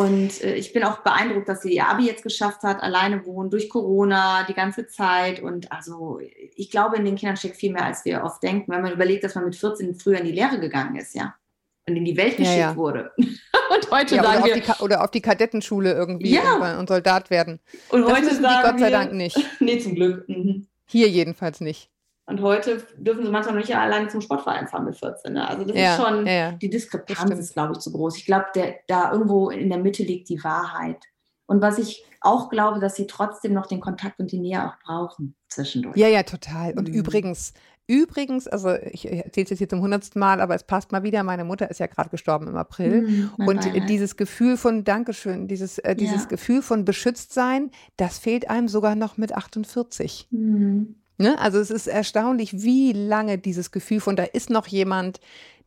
[0.00, 3.50] Und äh, ich bin auch beeindruckt, dass sie ihr Abi jetzt geschafft hat, alleine wohnen,
[3.50, 5.40] durch Corona, die ganze Zeit.
[5.40, 6.20] Und also
[6.54, 9.24] ich glaube, in den Kindern steckt viel mehr, als wir oft denken, wenn man überlegt,
[9.24, 11.34] dass man mit 14 früher in die Lehre gegangen ist, ja.
[11.86, 12.76] Und in die Welt geschickt ja, ja.
[12.76, 13.10] wurde.
[13.18, 16.78] und heute ja, sagen oder, wir, auf die, oder auf die Kadettenschule irgendwie ja.
[16.78, 17.60] und, Soldat werden.
[17.90, 19.36] Und das heute sagen die Gott sei Dank nicht.
[19.60, 20.28] nee, zum Glück.
[20.28, 20.66] Mhm.
[20.86, 21.90] Hier jedenfalls nicht.
[22.30, 25.32] Und heute dürfen sie manchmal noch nicht alleine zum Sportverein fahren mit 14.
[25.32, 25.48] Ne?
[25.48, 28.16] Also das ja, ist schon, ja, die Diskrepanz ist, glaube ich, zu groß.
[28.18, 28.46] Ich glaube,
[28.86, 31.04] da irgendwo in der Mitte liegt die Wahrheit.
[31.46, 34.78] Und was ich auch glaube, dass sie trotzdem noch den Kontakt und die Nähe auch
[34.84, 35.96] brauchen zwischendurch.
[35.96, 36.78] Ja, ja, total.
[36.78, 36.94] Und mhm.
[36.94, 37.52] übrigens,
[37.88, 41.24] übrigens, also ich erzähle es jetzt hier zum hundertsten Mal, aber es passt mal wieder,
[41.24, 43.02] meine Mutter ist ja gerade gestorben im April.
[43.02, 43.88] Mhm, und Beileid.
[43.88, 46.28] dieses Gefühl von Dankeschön, dieses, äh, dieses ja.
[46.28, 50.28] Gefühl von Beschütztsein, das fehlt einem sogar noch mit 48.
[50.30, 50.99] Mhm.
[51.20, 51.38] Ne?
[51.38, 55.20] Also es ist erstaunlich, wie lange dieses Gefühl von, da ist noch jemand,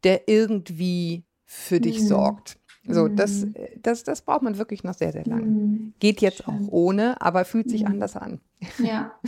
[0.04, 2.08] der irgendwie für dich mhm.
[2.08, 2.58] sorgt.
[2.88, 3.54] So, das, mhm.
[3.78, 5.46] das, das braucht man wirklich noch sehr, sehr lange.
[5.46, 5.94] Mhm.
[6.00, 7.92] Geht jetzt auch ohne, aber fühlt sich mhm.
[7.92, 8.42] anders an.
[8.80, 9.14] Ja.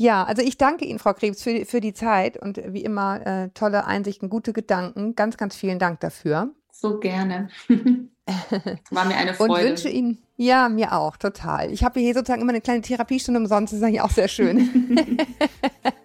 [0.00, 3.48] Ja, also ich danke Ihnen, Frau Krebs, für, für die Zeit und wie immer äh,
[3.48, 5.16] tolle Einsichten, gute Gedanken.
[5.16, 6.54] Ganz, ganz vielen Dank dafür.
[6.70, 7.48] So gerne.
[8.90, 9.52] War mir eine Freude.
[9.52, 11.72] Und wünsche Ihnen, ja, mir auch, total.
[11.72, 15.18] Ich habe hier sozusagen immer eine kleine Therapiestunde umsonst, das ist eigentlich auch sehr schön.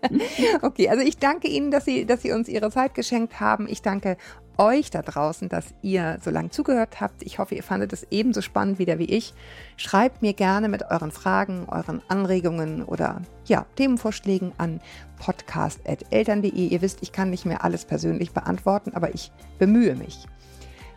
[0.62, 3.68] okay, also ich danke Ihnen, dass Sie, dass Sie uns Ihre Zeit geschenkt haben.
[3.68, 4.18] Ich danke
[4.58, 7.24] euch da draußen, dass ihr so lange zugehört habt.
[7.24, 9.34] Ich hoffe, ihr fandet es ebenso spannend wieder wie ich.
[9.78, 14.80] Schreibt mir gerne mit euren Fragen, euren Anregungen oder ja, Themenvorschlägen an
[15.18, 16.52] podcast.eltern.de.
[16.52, 20.28] Ihr wisst, ich kann nicht mehr alles persönlich beantworten, aber ich bemühe mich.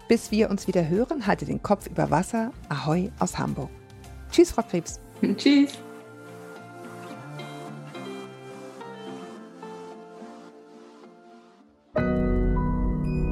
[0.09, 2.53] Bis wir uns wieder hören, halte den Kopf über Wasser.
[2.69, 3.71] Ahoi aus Hamburg.
[4.31, 5.01] Tschüss, Frau Krebs.
[5.37, 5.73] Tschüss.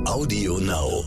[0.07, 1.05] Audio Now.